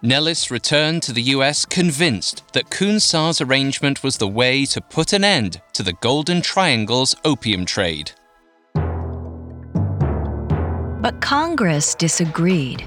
Nellis 0.01 0.51
returned 0.51 1.01
to 1.03 1.13
the 1.13 1.21
US 1.33 1.65
convinced 1.65 2.43
that 2.53 2.69
Khun 2.69 3.01
Sa's 3.01 3.41
arrangement 3.41 4.03
was 4.03 4.17
the 4.17 4.27
way 4.27 4.65
to 4.65 4.79
put 4.79 5.13
an 5.13 5.23
end 5.23 5.61
to 5.73 5.81
the 5.81 5.93
Golden 5.93 6.41
Triangle's 6.41 7.15
opium 7.25 7.65
trade. 7.65 8.11
But 11.01 11.21
Congress 11.21 11.95
disagreed. 11.95 12.85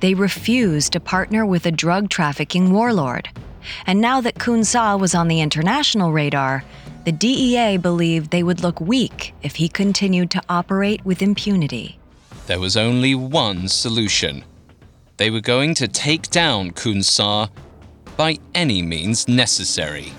They 0.00 0.14
refused 0.14 0.92
to 0.92 1.00
partner 1.00 1.46
with 1.46 1.66
a 1.66 1.70
drug 1.70 2.08
trafficking 2.08 2.72
warlord. 2.72 3.28
And 3.86 4.00
now 4.00 4.20
that 4.20 4.36
Khun 4.36 4.64
Sa 4.64 4.96
was 4.96 5.14
on 5.14 5.28
the 5.28 5.40
international 5.40 6.12
radar, 6.12 6.64
the 7.06 7.12
DEA 7.12 7.76
believed 7.76 8.32
they 8.32 8.42
would 8.42 8.64
look 8.64 8.80
weak 8.80 9.32
if 9.40 9.54
he 9.54 9.68
continued 9.68 10.28
to 10.28 10.42
operate 10.48 11.04
with 11.04 11.22
impunity. 11.22 12.00
There 12.48 12.58
was 12.58 12.76
only 12.76 13.14
one 13.14 13.68
solution. 13.68 14.44
They 15.16 15.30
were 15.30 15.40
going 15.40 15.74
to 15.76 15.86
take 15.86 16.30
down 16.30 16.72
Khun 16.72 17.04
Sa 17.04 17.46
by 18.16 18.38
any 18.56 18.82
means 18.82 19.28
necessary. 19.28 20.12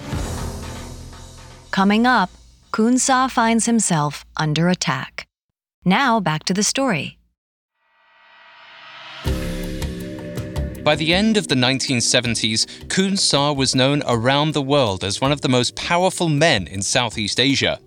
Coming 1.72 2.08
up, 2.08 2.30
Khun 2.72 2.98
Sa 2.98 3.28
finds 3.28 3.66
himself 3.66 4.24
under 4.38 4.70
attack. 4.70 5.28
Now 5.84 6.22
back 6.22 6.46
to 6.46 6.54
the 6.54 6.64
story. 6.64 7.17
By 10.88 10.96
the 10.96 11.14
end 11.14 11.36
of 11.36 11.50
the 11.50 11.56
1970s, 11.56 12.66
Khun 12.88 13.20
Sa 13.20 13.52
was 13.52 13.76
known 13.76 14.02
around 14.08 14.54
the 14.54 14.62
world 14.62 15.04
as 15.04 15.20
one 15.20 15.34
of 15.34 15.42
the 15.42 15.50
most 15.50 15.76
powerful 15.76 16.30
men 16.30 16.66
in 16.66 16.82
Southeast 16.82 17.42
Asia. 17.42 17.82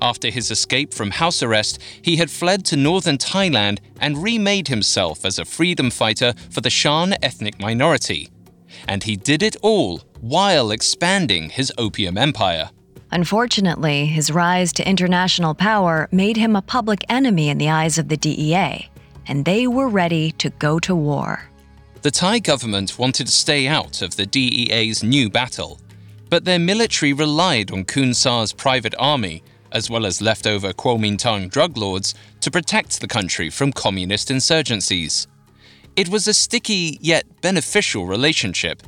After 0.00 0.30
his 0.30 0.52
escape 0.52 0.94
from 0.94 1.10
house 1.10 1.42
arrest, 1.42 1.80
he 2.02 2.18
had 2.18 2.30
fled 2.30 2.64
to 2.66 2.76
northern 2.76 3.18
Thailand 3.18 3.80
and 4.00 4.22
remade 4.22 4.68
himself 4.68 5.24
as 5.24 5.40
a 5.40 5.44
freedom 5.44 5.90
fighter 5.90 6.34
for 6.48 6.60
the 6.60 6.70
Shan 6.70 7.16
ethnic 7.20 7.58
minority. 7.58 8.28
And 8.86 9.02
he 9.02 9.16
did 9.16 9.42
it 9.42 9.56
all 9.60 10.02
while 10.20 10.70
expanding 10.70 11.48
his 11.48 11.72
opium 11.76 12.16
empire. 12.16 12.70
Unfortunately, 13.10 14.06
his 14.06 14.30
rise 14.30 14.72
to 14.74 14.88
international 14.88 15.56
power 15.56 16.08
made 16.12 16.36
him 16.36 16.54
a 16.54 16.62
public 16.62 17.04
enemy 17.08 17.48
in 17.48 17.58
the 17.58 17.70
eyes 17.70 17.98
of 17.98 18.06
the 18.06 18.16
DEA, 18.16 18.88
and 19.26 19.44
they 19.44 19.66
were 19.66 19.88
ready 19.88 20.30
to 20.38 20.50
go 20.50 20.78
to 20.78 20.94
war. 20.94 21.50
The 22.06 22.12
Thai 22.12 22.38
government 22.38 23.00
wanted 23.00 23.26
to 23.26 23.32
stay 23.32 23.66
out 23.66 24.00
of 24.00 24.14
the 24.14 24.26
DEA's 24.26 25.02
new 25.02 25.28
battle, 25.28 25.80
but 26.30 26.44
their 26.44 26.60
military 26.60 27.12
relied 27.12 27.72
on 27.72 27.84
Khun 27.84 28.14
Sa's 28.14 28.52
private 28.52 28.94
army, 28.96 29.42
as 29.72 29.90
well 29.90 30.06
as 30.06 30.22
leftover 30.22 30.72
Kuomintang 30.72 31.50
drug 31.50 31.76
lords, 31.76 32.14
to 32.42 32.50
protect 32.52 33.00
the 33.00 33.08
country 33.08 33.50
from 33.50 33.72
communist 33.72 34.28
insurgencies. 34.28 35.26
It 35.96 36.08
was 36.08 36.28
a 36.28 36.32
sticky 36.32 36.96
yet 37.00 37.24
beneficial 37.40 38.06
relationship, 38.06 38.84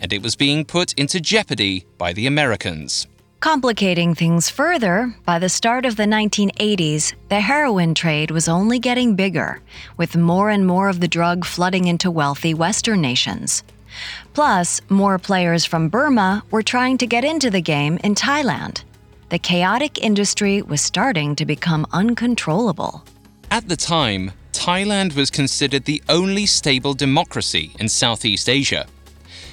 and 0.00 0.12
it 0.12 0.20
was 0.20 0.34
being 0.34 0.64
put 0.64 0.92
into 0.94 1.20
jeopardy 1.20 1.86
by 1.98 2.12
the 2.12 2.26
Americans. 2.26 3.06
Complicating 3.40 4.14
things 4.14 4.48
further, 4.48 5.14
by 5.24 5.38
the 5.38 5.48
start 5.48 5.84
of 5.84 5.96
the 5.96 6.04
1980s, 6.04 7.14
the 7.28 7.40
heroin 7.40 7.94
trade 7.94 8.30
was 8.30 8.48
only 8.48 8.78
getting 8.78 9.14
bigger, 9.14 9.60
with 9.98 10.16
more 10.16 10.50
and 10.50 10.66
more 10.66 10.88
of 10.88 11.00
the 11.00 11.08
drug 11.08 11.44
flooding 11.44 11.86
into 11.86 12.10
wealthy 12.10 12.54
Western 12.54 13.02
nations. 13.02 13.62
Plus, 14.32 14.80
more 14.88 15.18
players 15.18 15.64
from 15.64 15.88
Burma 15.88 16.42
were 16.50 16.62
trying 16.62 16.98
to 16.98 17.06
get 17.06 17.24
into 17.24 17.50
the 17.50 17.60
game 17.60 17.98
in 18.02 18.14
Thailand. 18.14 18.82
The 19.28 19.38
chaotic 19.38 20.02
industry 20.02 20.62
was 20.62 20.80
starting 20.80 21.36
to 21.36 21.44
become 21.44 21.86
uncontrollable. 21.92 23.04
At 23.50 23.68
the 23.68 23.76
time, 23.76 24.32
Thailand 24.52 25.14
was 25.14 25.30
considered 25.30 25.84
the 25.84 26.02
only 26.08 26.46
stable 26.46 26.94
democracy 26.94 27.72
in 27.78 27.88
Southeast 27.88 28.48
Asia. 28.48 28.86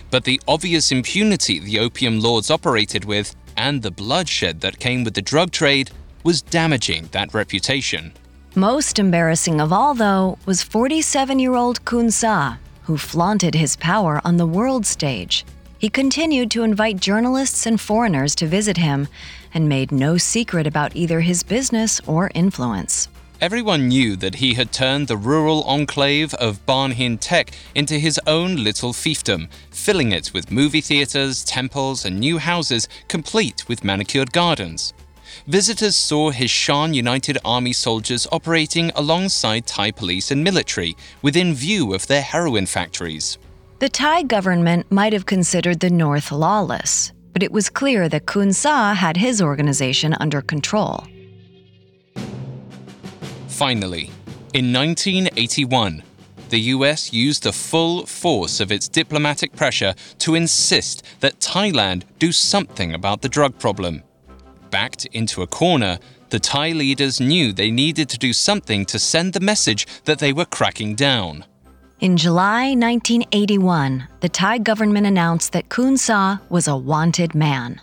But 0.10 0.24
the 0.24 0.40
obvious 0.48 0.92
impunity 0.92 1.60
the 1.60 1.80
opium 1.80 2.20
lords 2.20 2.50
operated 2.50 3.04
with 3.04 3.36
and 3.58 3.82
the 3.82 3.92
bloodshed 3.92 4.62
that 4.62 4.80
came 4.80 5.04
with 5.04 5.14
the 5.14 5.22
drug 5.22 5.52
trade 5.52 5.92
was 6.24 6.42
damaging 6.42 7.10
that 7.12 7.34
reputation. 7.34 8.14
Most 8.56 9.00
embarrassing 9.00 9.60
of 9.60 9.74
all, 9.74 9.94
though, 9.94 10.38
was 10.46 10.62
47 10.62 11.40
year 11.40 11.56
old 11.56 11.84
Khun 11.86 12.12
Sa, 12.12 12.58
who 12.84 12.98
flaunted 12.98 13.56
his 13.56 13.76
power 13.76 14.22
on 14.24 14.38
the 14.38 14.46
world 14.46 14.86
stage. 14.86 15.46
He 15.78 15.90
continued 15.90 16.50
to 16.52 16.64
invite 16.64 16.98
journalists 16.98 17.66
and 17.66 17.80
foreigners 17.80 18.36
to 18.36 18.48
visit 18.48 18.78
him 18.78 19.08
and 19.54 19.68
made 19.68 19.92
no 19.92 20.18
secret 20.18 20.66
about 20.66 20.96
either 20.96 21.22
his 21.22 21.44
business 21.44 22.00
or 22.08 22.32
influence. 22.34 23.10
Everyone 23.44 23.90
knew 23.90 24.16
that 24.16 24.36
he 24.36 24.54
had 24.54 24.72
turned 24.72 25.10
the 25.10 25.18
rural 25.18 25.64
enclave 25.64 26.34
of 26.36 26.66
Ban 26.66 26.92
Hin 26.92 27.18
Taek 27.18 27.50
into 27.76 28.00
his 28.00 28.18
own 28.26 28.56
little 28.56 28.94
fiefdom, 28.94 29.50
filling 29.70 30.14
it 30.14 30.34
with 30.34 30.50
movie 30.50 30.80
theaters, 30.80 31.44
temples, 31.44 32.06
and 32.06 32.18
new 32.18 32.38
houses 32.38 32.88
complete 33.10 33.68
with 33.68 33.84
manicured 33.84 34.32
gardens. 34.32 34.94
Visitors 35.46 35.98
saw 35.98 36.30
his 36.30 36.50
Shan 36.50 36.94
United 36.94 37.38
Army 37.44 37.74
soldiers 37.74 38.26
operating 38.32 38.92
alongside 38.96 39.68
Thai 39.68 39.92
police 39.92 40.32
and 40.32 40.42
military 40.42 40.96
within 41.22 41.54
view 41.54 41.94
of 41.94 42.08
their 42.08 42.22
heroin 42.22 42.66
factories. 42.66 43.38
The 43.80 43.90
Thai 43.90 44.24
government 44.24 44.90
might 44.90 45.12
have 45.12 45.26
considered 45.26 45.82
the 45.82 45.90
North 45.90 46.32
lawless, 46.32 47.12
but 47.34 47.44
it 47.44 47.52
was 47.52 47.70
clear 47.70 48.08
that 48.08 48.26
Khun 48.26 48.56
Sa 48.56 48.94
had 48.94 49.18
his 49.18 49.42
organization 49.42 50.14
under 50.14 50.42
control. 50.42 51.04
Finally, 53.54 54.10
in 54.56 54.74
1981, 54.74 56.02
the 56.50 56.60
US 56.76 57.14
used 57.14 57.44
the 57.44 57.54
full 57.54 58.04
force 58.08 58.60
of 58.60 58.72
its 58.72 58.88
diplomatic 58.88 59.56
pressure 59.56 59.94
to 60.18 60.34
insist 60.34 61.04
that 61.20 61.40
Thailand 61.40 62.02
do 62.18 62.32
something 62.32 62.96
about 62.96 63.22
the 63.22 63.30
drug 63.30 63.60
problem. 63.60 64.02
Backed 64.72 65.06
into 65.06 65.44
a 65.44 65.48
corner, 65.48 66.00
the 66.30 66.40
Thai 66.40 66.72
leaders 66.72 67.22
knew 67.22 67.54
they 67.54 67.70
needed 67.70 68.10
to 68.10 68.18
do 68.18 68.34
something 68.34 68.86
to 68.88 68.98
send 68.98 69.34
the 69.34 69.40
message 69.40 69.86
that 70.06 70.18
they 70.18 70.34
were 70.34 70.46
cracking 70.46 70.96
down. 70.96 71.46
In 72.00 72.18
July 72.18 72.74
1981, 72.74 74.08
the 74.22 74.30
Thai 74.30 74.58
government 74.58 75.06
announced 75.06 75.52
that 75.52 75.70
Khun 75.70 76.00
Sa 76.00 76.40
was 76.50 76.68
a 76.68 76.76
wanted 76.76 77.36
man. 77.36 77.80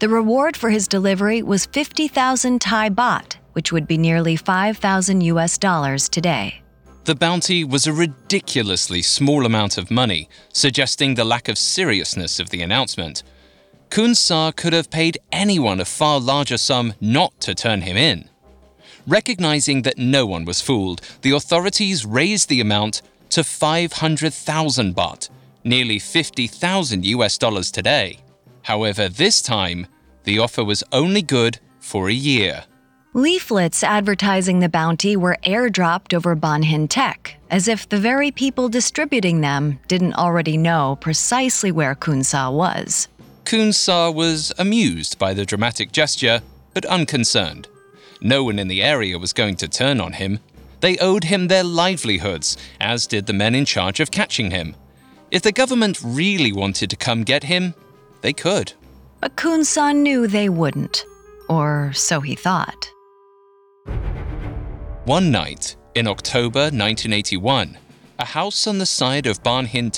The 0.00 0.08
reward 0.08 0.56
for 0.56 0.70
his 0.70 0.88
delivery 0.88 1.44
was 1.44 1.66
50,000 1.66 2.60
Thai 2.60 2.90
baht, 2.90 3.36
which 3.56 3.72
would 3.72 3.86
be 3.86 3.96
nearly 3.96 4.36
5,000 4.36 5.22
US 5.22 5.56
dollars 5.56 6.10
today. 6.10 6.60
The 7.04 7.14
bounty 7.14 7.64
was 7.64 7.86
a 7.86 7.92
ridiculously 7.92 9.00
small 9.00 9.46
amount 9.46 9.78
of 9.78 9.90
money, 9.90 10.28
suggesting 10.52 11.14
the 11.14 11.24
lack 11.24 11.48
of 11.48 11.56
seriousness 11.56 12.38
of 12.38 12.50
the 12.50 12.60
announcement. 12.60 13.22
Khun 13.88 14.14
Sa 14.14 14.52
could 14.52 14.74
have 14.74 14.90
paid 14.90 15.16
anyone 15.32 15.80
a 15.80 15.86
far 15.86 16.20
larger 16.20 16.58
sum 16.58 16.92
not 17.00 17.40
to 17.40 17.54
turn 17.54 17.80
him 17.80 17.96
in. 17.96 18.28
Recognizing 19.06 19.82
that 19.82 19.96
no 19.96 20.26
one 20.26 20.44
was 20.44 20.60
fooled, 20.60 21.00
the 21.22 21.30
authorities 21.30 22.04
raised 22.04 22.50
the 22.50 22.60
amount 22.60 23.00
to 23.30 23.42
500,000 23.42 24.94
baht, 24.94 25.30
nearly 25.64 25.98
50,000 25.98 27.06
US 27.06 27.38
dollars 27.38 27.70
today. 27.70 28.18
However, 28.64 29.08
this 29.08 29.40
time, 29.40 29.86
the 30.24 30.40
offer 30.40 30.62
was 30.62 30.84
only 30.92 31.22
good 31.22 31.58
for 31.80 32.10
a 32.10 32.12
year. 32.12 32.64
Leaflets 33.16 33.82
advertising 33.82 34.58
the 34.58 34.68
bounty 34.68 35.16
were 35.16 35.38
airdropped 35.42 36.12
over 36.12 36.34
Ban 36.34 36.62
Hin 36.62 36.86
Taek, 36.86 37.36
as 37.48 37.66
if 37.66 37.88
the 37.88 37.98
very 37.98 38.30
people 38.30 38.68
distributing 38.68 39.40
them 39.40 39.80
didn't 39.88 40.12
already 40.12 40.58
know 40.58 40.98
precisely 41.00 41.72
where 41.72 41.94
Khun 41.94 42.22
Sa 42.22 42.50
was. 42.50 43.08
Khun 43.46 43.72
Sa 43.72 44.10
was 44.10 44.52
amused 44.58 45.18
by 45.18 45.32
the 45.32 45.46
dramatic 45.46 45.92
gesture, 45.92 46.42
but 46.74 46.84
unconcerned. 46.84 47.68
No 48.20 48.44
one 48.44 48.58
in 48.58 48.68
the 48.68 48.82
area 48.82 49.18
was 49.18 49.32
going 49.32 49.56
to 49.56 49.66
turn 49.66 49.98
on 49.98 50.12
him. 50.12 50.38
They 50.80 50.98
owed 50.98 51.24
him 51.24 51.48
their 51.48 51.64
livelihoods, 51.64 52.58
as 52.82 53.06
did 53.06 53.24
the 53.24 53.32
men 53.32 53.54
in 53.54 53.64
charge 53.64 53.98
of 53.98 54.10
catching 54.10 54.50
him. 54.50 54.76
If 55.30 55.40
the 55.40 55.52
government 55.52 56.02
really 56.04 56.52
wanted 56.52 56.90
to 56.90 56.96
come 56.96 57.24
get 57.24 57.44
him, 57.44 57.72
they 58.20 58.34
could. 58.34 58.74
But 59.22 59.36
Khun 59.36 59.64
Sa 59.64 59.92
knew 59.92 60.26
they 60.26 60.50
wouldn't. 60.50 61.06
Or 61.48 61.92
so 61.94 62.20
he 62.20 62.34
thought. 62.34 62.92
One 65.04 65.30
night, 65.30 65.76
in 65.94 66.06
October 66.08 66.60
1981, 66.60 67.78
a 68.18 68.24
house 68.24 68.66
on 68.66 68.78
the 68.78 68.86
side 68.86 69.26
of 69.26 69.42
Ban 69.42 69.66
Hin 69.66 69.92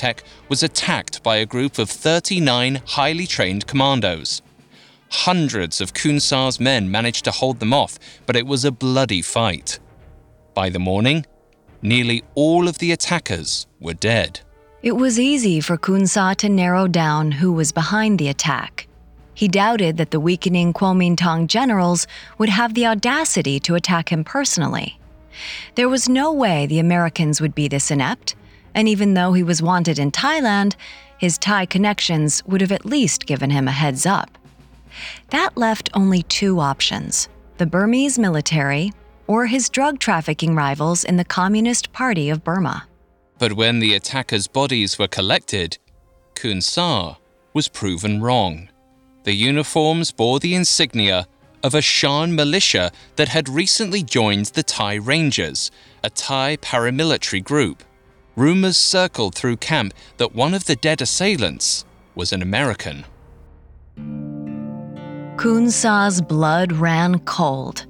was 0.49 0.63
attacked 0.63 1.23
by 1.23 1.37
a 1.37 1.47
group 1.47 1.79
of 1.79 1.89
39 1.89 2.83
highly 2.87 3.27
trained 3.27 3.67
commandos. 3.67 4.43
Hundreds 5.11 5.81
of 5.81 5.95
Khun 5.95 6.21
Sa's 6.21 6.61
men 6.61 6.91
managed 6.91 7.25
to 7.25 7.31
hold 7.31 7.61
them 7.61 7.73
off, 7.73 7.99
but 8.27 8.37
it 8.37 8.47
was 8.47 8.65
a 8.65 8.73
bloody 8.73 9.23
fight. 9.23 9.79
By 10.53 10.69
the 10.69 10.79
morning, 10.79 11.25
nearly 11.81 12.25
all 12.35 12.69
of 12.69 12.79
the 12.79 12.93
attackers 12.93 13.67
were 13.81 13.95
dead. 13.95 14.41
It 14.83 14.93
was 14.93 15.19
easy 15.19 15.61
for 15.61 15.79
Khun 15.79 16.09
Sa 16.09 16.35
to 16.35 16.49
narrow 16.49 16.89
down 16.89 17.33
who 17.33 17.53
was 17.53 17.73
behind 17.73 18.19
the 18.19 18.29
attack. 18.29 18.88
He 19.39 19.47
doubted 19.47 19.99
that 19.99 20.11
the 20.11 20.19
weakening 20.19 20.73
Kuomintang 20.73 21.47
generals 21.47 22.09
would 22.39 22.49
have 22.49 22.75
the 22.75 22.87
audacity 22.87 23.61
to 23.61 23.77
attack 23.77 24.11
him 24.11 24.25
personally. 24.25 24.99
There 25.77 25.89
was 25.89 26.09
no 26.09 26.33
way 26.33 26.67
the 26.67 26.81
Americans 26.81 27.41
would 27.41 27.55
be 27.55 27.69
this 27.69 27.93
inept, 27.93 28.35
and 28.75 28.89
even 28.89 29.15
though 29.15 29.35
he 29.35 29.45
was 29.45 29.63
wanted 29.63 29.97
in 29.97 30.11
Thailand, 30.11 30.75
his 31.19 31.39
Thai 31.39 31.67
connections 31.67 32.45
would 32.47 32.61
have 32.61 32.73
at 32.73 32.85
least 32.85 33.27
given 33.27 33.51
him 33.51 33.69
a 33.69 33.71
heads 33.71 34.07
up. 34.07 34.37
That 35.31 35.57
left 35.57 35.89
only 35.95 36.25
two 36.25 36.59
options 36.59 37.29
the 37.59 37.67
Burmese 37.67 38.19
military 38.19 38.93
or 39.29 39.47
his 39.47 39.69
drug 39.69 40.01
trafficking 40.01 40.57
rivals 40.57 41.05
in 41.05 41.17
the 41.17 41.25
Communist 41.25 41.93
Party 41.93 42.29
of 42.29 42.43
Burma. 42.43 42.89
But 43.39 43.53
when 43.53 43.79
the 43.79 43.95
attackers' 43.95 44.49
bodies 44.49 44.99
were 44.99 45.07
collected, 45.07 45.79
Khun 46.35 46.61
Sa 46.61 47.19
was 47.55 47.69
proven 47.69 48.21
wrong. 48.21 48.69
The 49.29 49.35
uniforms 49.35 50.11
bore 50.11 50.41
the 50.41 50.55
insignia 50.55 51.29
of 51.63 51.75
a 51.75 51.83
Shan 51.83 52.35
militia 52.35 52.91
that 53.17 53.29
had 53.29 53.47
recently 53.47 54.03
joined 54.03 54.47
the 54.47 54.63
Thai 54.63 54.95
Rangers, 54.95 55.71
a 56.03 56.09
Thai 56.09 56.57
paramilitary 56.57 57.45
group. 57.45 57.85
Rumors 58.37 58.79
circled 58.79 59.35
through 59.35 59.59
camp 59.59 59.93
that 60.17 60.35
one 60.35 60.55
of 60.55 60.65
the 60.65 60.77
dead 60.77 61.03
assailants 61.03 61.85
was 62.15 62.33
an 62.33 62.41
American. 62.41 63.05
Khun 65.37 65.71
Sa's 65.71 66.23
blood 66.23 66.73
ran 66.73 67.19
cold. 67.19 67.85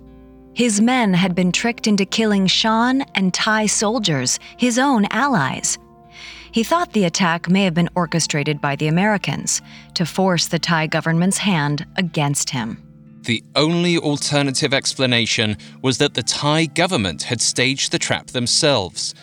His 0.54 0.80
men 0.80 1.14
had 1.14 1.36
been 1.36 1.52
tricked 1.52 1.86
into 1.86 2.04
killing 2.04 2.48
Shan 2.48 3.02
and 3.14 3.32
Thai 3.32 3.66
soldiers, 3.66 4.40
his 4.56 4.76
own 4.76 5.06
allies. 5.12 5.78
He 6.50 6.64
thought 6.64 6.92
the 6.92 7.04
attack 7.04 7.48
may 7.48 7.64
have 7.64 7.74
been 7.74 7.90
orchestrated 7.94 8.60
by 8.60 8.76
the 8.76 8.88
Americans 8.88 9.60
to 9.94 10.06
force 10.06 10.48
the 10.48 10.58
Thai 10.58 10.86
government's 10.86 11.38
hand 11.38 11.86
against 11.96 12.50
him. 12.50 12.82
The 13.22 13.42
only 13.56 13.98
alternative 13.98 14.72
explanation 14.72 15.56
was 15.82 15.98
that 15.98 16.14
the 16.14 16.22
Thai 16.22 16.66
government 16.66 17.24
had 17.24 17.40
staged 17.40 17.92
the 17.92 17.98
trap 17.98 18.28
themselves. 18.28 19.14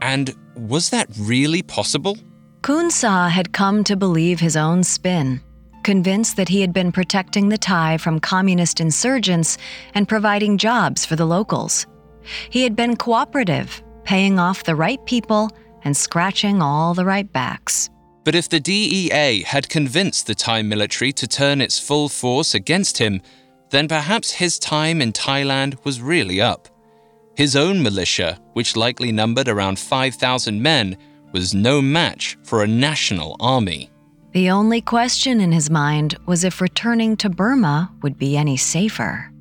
And 0.00 0.34
was 0.54 0.90
that 0.90 1.08
really 1.18 1.62
possible? 1.62 2.16
Khun 2.62 2.90
Sa 2.90 3.28
had 3.28 3.52
come 3.52 3.82
to 3.84 3.96
believe 3.96 4.38
his 4.38 4.56
own 4.56 4.84
spin, 4.84 5.40
convinced 5.82 6.36
that 6.36 6.48
he 6.48 6.60
had 6.60 6.72
been 6.72 6.92
protecting 6.92 7.48
the 7.48 7.58
Thai 7.58 7.98
from 7.98 8.20
communist 8.20 8.80
insurgents 8.80 9.58
and 9.94 10.08
providing 10.08 10.58
jobs 10.58 11.04
for 11.04 11.16
the 11.16 11.26
locals. 11.26 11.86
He 12.50 12.62
had 12.62 12.76
been 12.76 12.96
cooperative, 12.96 13.82
paying 14.04 14.38
off 14.38 14.64
the 14.64 14.76
right 14.76 15.04
people 15.06 15.50
and 15.88 15.96
scratching 15.96 16.60
all 16.60 16.92
the 16.92 17.06
right 17.06 17.32
backs. 17.32 17.88
But 18.22 18.34
if 18.34 18.46
the 18.46 18.60
DEA 18.60 19.42
had 19.42 19.70
convinced 19.70 20.26
the 20.26 20.34
Thai 20.34 20.60
military 20.60 21.12
to 21.14 21.26
turn 21.26 21.62
its 21.62 21.78
full 21.78 22.10
force 22.10 22.54
against 22.54 22.98
him, 22.98 23.22
then 23.70 23.88
perhaps 23.88 24.32
his 24.32 24.58
time 24.58 25.00
in 25.00 25.14
Thailand 25.14 25.82
was 25.86 26.02
really 26.02 26.42
up. 26.42 26.68
His 27.36 27.56
own 27.56 27.82
militia, 27.82 28.38
which 28.52 28.76
likely 28.76 29.12
numbered 29.12 29.48
around 29.48 29.78
5,000 29.78 30.60
men, 30.60 30.98
was 31.32 31.54
no 31.54 31.80
match 31.80 32.36
for 32.42 32.62
a 32.62 32.66
national 32.66 33.36
army. 33.40 33.90
The 34.32 34.50
only 34.50 34.82
question 34.82 35.40
in 35.40 35.52
his 35.52 35.70
mind 35.70 36.18
was 36.26 36.44
if 36.44 36.60
returning 36.60 37.16
to 37.16 37.30
Burma 37.30 37.90
would 38.02 38.18
be 38.18 38.36
any 38.36 38.58
safer. 38.58 39.32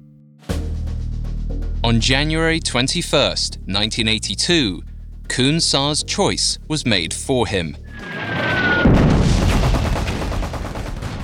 On 1.83 1.99
January 1.99 2.61
21, 2.61 3.11
1982, 3.11 4.81
Khun 5.27 5.61
Sa's 5.61 6.03
choice 6.03 6.57
was 6.67 6.85
made 6.85 7.13
for 7.13 7.45
him. 7.47 7.77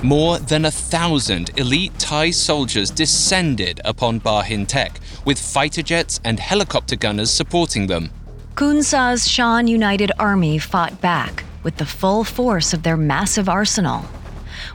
More 0.02 0.38
than 0.38 0.66
a 0.66 0.70
thousand 0.70 1.58
elite 1.58 1.98
Thai 1.98 2.30
soldiers 2.30 2.90
descended 2.90 3.80
upon 3.84 4.18
Ban 4.18 4.44
Hin 4.44 4.66
Taek, 4.66 4.98
with 5.24 5.38
fighter 5.38 5.82
jets 5.82 6.20
and 6.24 6.38
helicopter 6.38 6.94
gunners 6.94 7.30
supporting 7.30 7.86
them. 7.86 8.10
Khun 8.54 8.84
Sa's 8.84 9.26
Shan 9.26 9.66
United 9.66 10.12
Army 10.18 10.58
fought 10.58 11.00
back 11.00 11.44
with 11.62 11.78
the 11.78 11.86
full 11.86 12.22
force 12.22 12.74
of 12.74 12.82
their 12.82 12.98
massive 12.98 13.48
arsenal. 13.48 14.00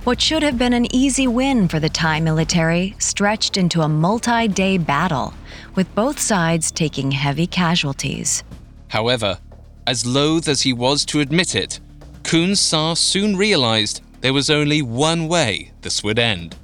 What 0.04 0.20
should 0.20 0.44
have 0.44 0.58
been 0.58 0.74
an 0.74 0.94
easy 0.94 1.28
win 1.28 1.68
for 1.68 1.80
the 1.80 1.90
Thai 1.90 2.20
military 2.20 2.96
stretched 2.98 3.56
into 3.56 3.82
a 3.82 3.88
multi 3.88 4.48
day 4.48 4.78
battle, 4.78 5.34
with 5.76 5.94
both 5.96 6.20
sides 6.20 6.72
taking 6.72 7.12
heavy 7.12 7.48
casualties. 7.48 8.44
However, 8.90 9.40
as 9.88 10.06
loath 10.06 10.48
as 10.48 10.62
he 10.62 10.74
was 10.74 11.06
to 11.06 11.20
admit 11.20 11.56
it, 11.56 11.80
Khun 12.24 12.56
Sa 12.56 12.94
soon 12.94 13.36
realized 13.36 14.02
there 14.22 14.34
was 14.34 14.50
only 14.50 14.82
one 14.82 15.28
way 15.28 15.72
this 15.82 16.04
would 16.04 16.20
end. 16.20 16.56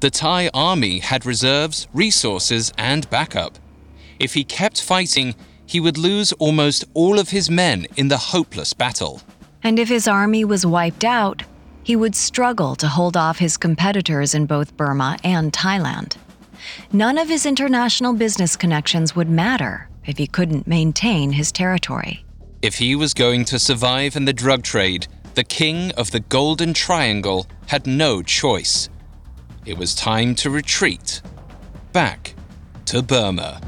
The 0.00 0.10
Thai 0.10 0.50
army 0.54 1.00
had 1.00 1.26
reserves, 1.26 1.88
resources, 1.92 2.72
and 2.78 3.08
backup. 3.10 3.58
If 4.18 4.34
he 4.34 4.44
kept 4.44 4.80
fighting, 4.80 5.34
he 5.66 5.80
would 5.80 5.98
lose 5.98 6.32
almost 6.34 6.84
all 6.94 7.18
of 7.18 7.30
his 7.30 7.50
men 7.50 7.86
in 7.96 8.08
the 8.08 8.16
hopeless 8.16 8.72
battle. 8.72 9.22
And 9.62 9.78
if 9.78 9.88
his 9.88 10.06
army 10.06 10.44
was 10.44 10.64
wiped 10.64 11.04
out, 11.04 11.42
he 11.82 11.96
would 11.96 12.14
struggle 12.14 12.76
to 12.76 12.86
hold 12.86 13.16
off 13.16 13.38
his 13.38 13.56
competitors 13.56 14.34
in 14.34 14.46
both 14.46 14.76
Burma 14.76 15.18
and 15.24 15.52
Thailand. 15.52 16.16
None 16.92 17.18
of 17.18 17.28
his 17.28 17.46
international 17.46 18.12
business 18.12 18.56
connections 18.56 19.16
would 19.16 19.28
matter 19.28 19.88
if 20.08 20.18
he 20.18 20.26
couldn't 20.26 20.66
maintain 20.66 21.30
his 21.30 21.52
territory. 21.52 22.24
If 22.60 22.78
he 22.78 22.96
was 22.96 23.14
going 23.14 23.44
to 23.44 23.58
survive 23.60 24.16
in 24.16 24.24
the 24.24 24.32
drug 24.32 24.64
trade, 24.64 25.06
the 25.34 25.44
king 25.44 25.92
of 25.92 26.10
the 26.10 26.18
Golden 26.18 26.74
Triangle 26.74 27.46
had 27.68 27.86
no 27.86 28.22
choice. 28.22 28.88
It 29.64 29.78
was 29.78 29.94
time 29.94 30.34
to 30.36 30.50
retreat 30.50 31.22
back 31.92 32.34
to 32.86 33.02
Burma. 33.02 33.60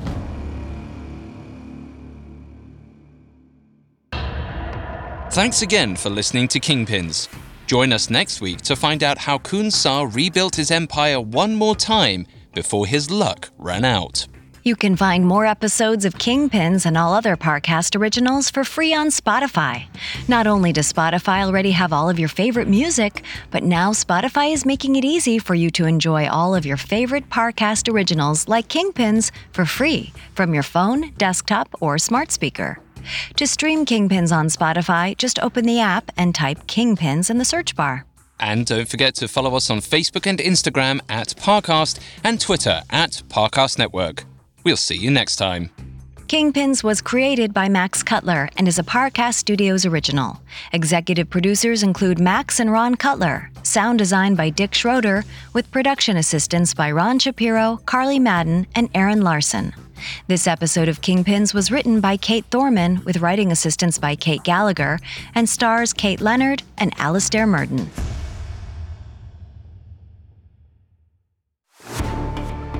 Thanks 5.30 5.62
again 5.62 5.94
for 5.94 6.10
listening 6.10 6.48
to 6.48 6.58
Kingpins. 6.58 7.28
Join 7.66 7.92
us 7.92 8.10
next 8.10 8.40
week 8.40 8.62
to 8.62 8.74
find 8.74 9.04
out 9.04 9.18
how 9.18 9.38
Khun 9.38 9.70
Sa 9.70 10.08
rebuilt 10.10 10.56
his 10.56 10.72
empire 10.72 11.20
one 11.20 11.54
more 11.54 11.76
time 11.76 12.26
before 12.52 12.86
his 12.86 13.12
luck 13.12 13.50
ran 13.56 13.84
out. 13.84 14.26
You 14.62 14.76
can 14.76 14.94
find 14.94 15.24
more 15.24 15.46
episodes 15.46 16.04
of 16.04 16.18
Kingpins 16.18 16.84
and 16.84 16.98
all 16.98 17.14
other 17.14 17.34
Parcast 17.34 17.98
originals 17.98 18.50
for 18.50 18.62
free 18.62 18.92
on 18.92 19.08
Spotify. 19.08 19.84
Not 20.28 20.46
only 20.46 20.70
does 20.70 20.92
Spotify 20.92 21.46
already 21.46 21.70
have 21.70 21.94
all 21.94 22.10
of 22.10 22.18
your 22.18 22.28
favorite 22.28 22.68
music, 22.68 23.22
but 23.50 23.62
now 23.62 23.92
Spotify 23.92 24.52
is 24.52 24.66
making 24.66 24.96
it 24.96 25.04
easy 25.04 25.38
for 25.38 25.54
you 25.54 25.70
to 25.70 25.86
enjoy 25.86 26.28
all 26.28 26.54
of 26.54 26.66
your 26.66 26.76
favorite 26.76 27.30
Parcast 27.30 27.90
originals 27.90 28.48
like 28.48 28.68
Kingpins 28.68 29.30
for 29.52 29.64
free 29.64 30.12
from 30.34 30.52
your 30.52 30.62
phone, 30.62 31.10
desktop, 31.16 31.74
or 31.80 31.96
smart 31.96 32.30
speaker. 32.30 32.78
To 33.36 33.46
stream 33.46 33.86
Kingpins 33.86 34.30
on 34.30 34.48
Spotify, 34.48 35.16
just 35.16 35.38
open 35.38 35.64
the 35.64 35.80
app 35.80 36.12
and 36.18 36.34
type 36.34 36.66
Kingpins 36.66 37.30
in 37.30 37.38
the 37.38 37.46
search 37.46 37.74
bar. 37.74 38.04
And 38.38 38.66
don't 38.66 38.88
forget 38.88 39.14
to 39.16 39.28
follow 39.28 39.54
us 39.54 39.70
on 39.70 39.78
Facebook 39.78 40.26
and 40.26 40.38
Instagram 40.38 41.00
at 41.08 41.28
Parcast 41.28 41.98
and 42.22 42.38
Twitter 42.38 42.82
at 42.90 43.22
Parcast 43.28 43.78
Network. 43.78 44.24
We'll 44.64 44.76
see 44.76 44.96
you 44.96 45.10
next 45.10 45.36
time. 45.36 45.70
Kingpins 46.30 46.84
was 46.84 47.00
created 47.00 47.52
by 47.52 47.68
Max 47.68 48.04
Cutler 48.04 48.48
and 48.56 48.68
is 48.68 48.78
a 48.78 48.84
Parcast 48.84 49.34
Studios 49.34 49.84
original. 49.84 50.40
Executive 50.72 51.28
producers 51.28 51.82
include 51.82 52.20
Max 52.20 52.60
and 52.60 52.70
Ron 52.70 52.94
Cutler. 52.94 53.50
Sound 53.64 53.98
design 53.98 54.36
by 54.36 54.48
Dick 54.48 54.72
Schroeder, 54.72 55.24
with 55.54 55.70
production 55.72 56.16
assistance 56.16 56.72
by 56.72 56.92
Ron 56.92 57.18
Shapiro, 57.18 57.80
Carly 57.84 58.20
Madden, 58.20 58.68
and 58.76 58.88
Aaron 58.94 59.22
Larson. 59.22 59.74
This 60.28 60.46
episode 60.46 60.88
of 60.88 61.00
Kingpins 61.00 61.52
was 61.52 61.72
written 61.72 62.00
by 62.00 62.16
Kate 62.16 62.44
Thorman, 62.50 63.02
with 63.04 63.16
writing 63.18 63.50
assistance 63.50 63.98
by 63.98 64.14
Kate 64.14 64.44
Gallagher, 64.44 65.00
and 65.34 65.48
stars 65.48 65.92
Kate 65.92 66.20
Leonard 66.20 66.62
and 66.78 66.94
Alastair 66.96 67.44
Murden. 67.44 67.90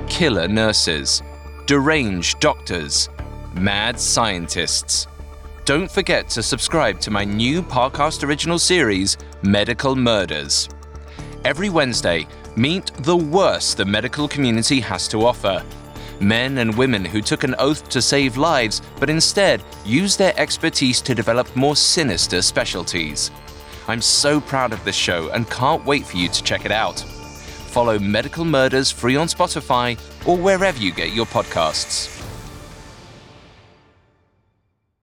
Killer 0.07 0.47
nurses, 0.47 1.21
deranged 1.71 2.37
doctors, 2.41 3.07
mad 3.53 3.97
scientists. 3.97 5.07
Don't 5.63 5.89
forget 5.89 6.27
to 6.27 6.43
subscribe 6.43 6.99
to 6.99 7.09
my 7.09 7.23
new 7.23 7.61
podcast 7.61 8.27
original 8.27 8.59
series, 8.59 9.17
Medical 9.41 9.95
Murders. 9.95 10.67
Every 11.45 11.69
Wednesday, 11.69 12.27
meet 12.57 12.91
the 13.03 13.15
worst 13.15 13.77
the 13.77 13.85
medical 13.85 14.27
community 14.27 14.81
has 14.81 15.07
to 15.07 15.25
offer 15.25 15.63
men 16.19 16.57
and 16.57 16.77
women 16.77 17.05
who 17.05 17.21
took 17.21 17.45
an 17.45 17.55
oath 17.57 17.87
to 17.87 18.01
save 18.01 18.35
lives 18.35 18.81
but 18.99 19.09
instead 19.09 19.63
used 19.85 20.19
their 20.19 20.37
expertise 20.37 20.99
to 20.99 21.15
develop 21.15 21.55
more 21.55 21.77
sinister 21.77 22.41
specialties. 22.41 23.31
I'm 23.87 24.01
so 24.01 24.41
proud 24.41 24.73
of 24.73 24.83
this 24.83 24.97
show 24.97 25.29
and 25.29 25.49
can't 25.49 25.85
wait 25.85 26.05
for 26.05 26.17
you 26.17 26.27
to 26.27 26.43
check 26.43 26.65
it 26.65 26.71
out. 26.73 27.01
Follow 27.71 27.97
Medical 27.97 28.43
Murders 28.43 28.91
free 28.91 29.15
on 29.15 29.27
Spotify 29.27 29.97
or 30.27 30.37
wherever 30.37 30.77
you 30.77 30.91
get 30.91 31.13
your 31.13 31.25
podcasts. 31.25 32.20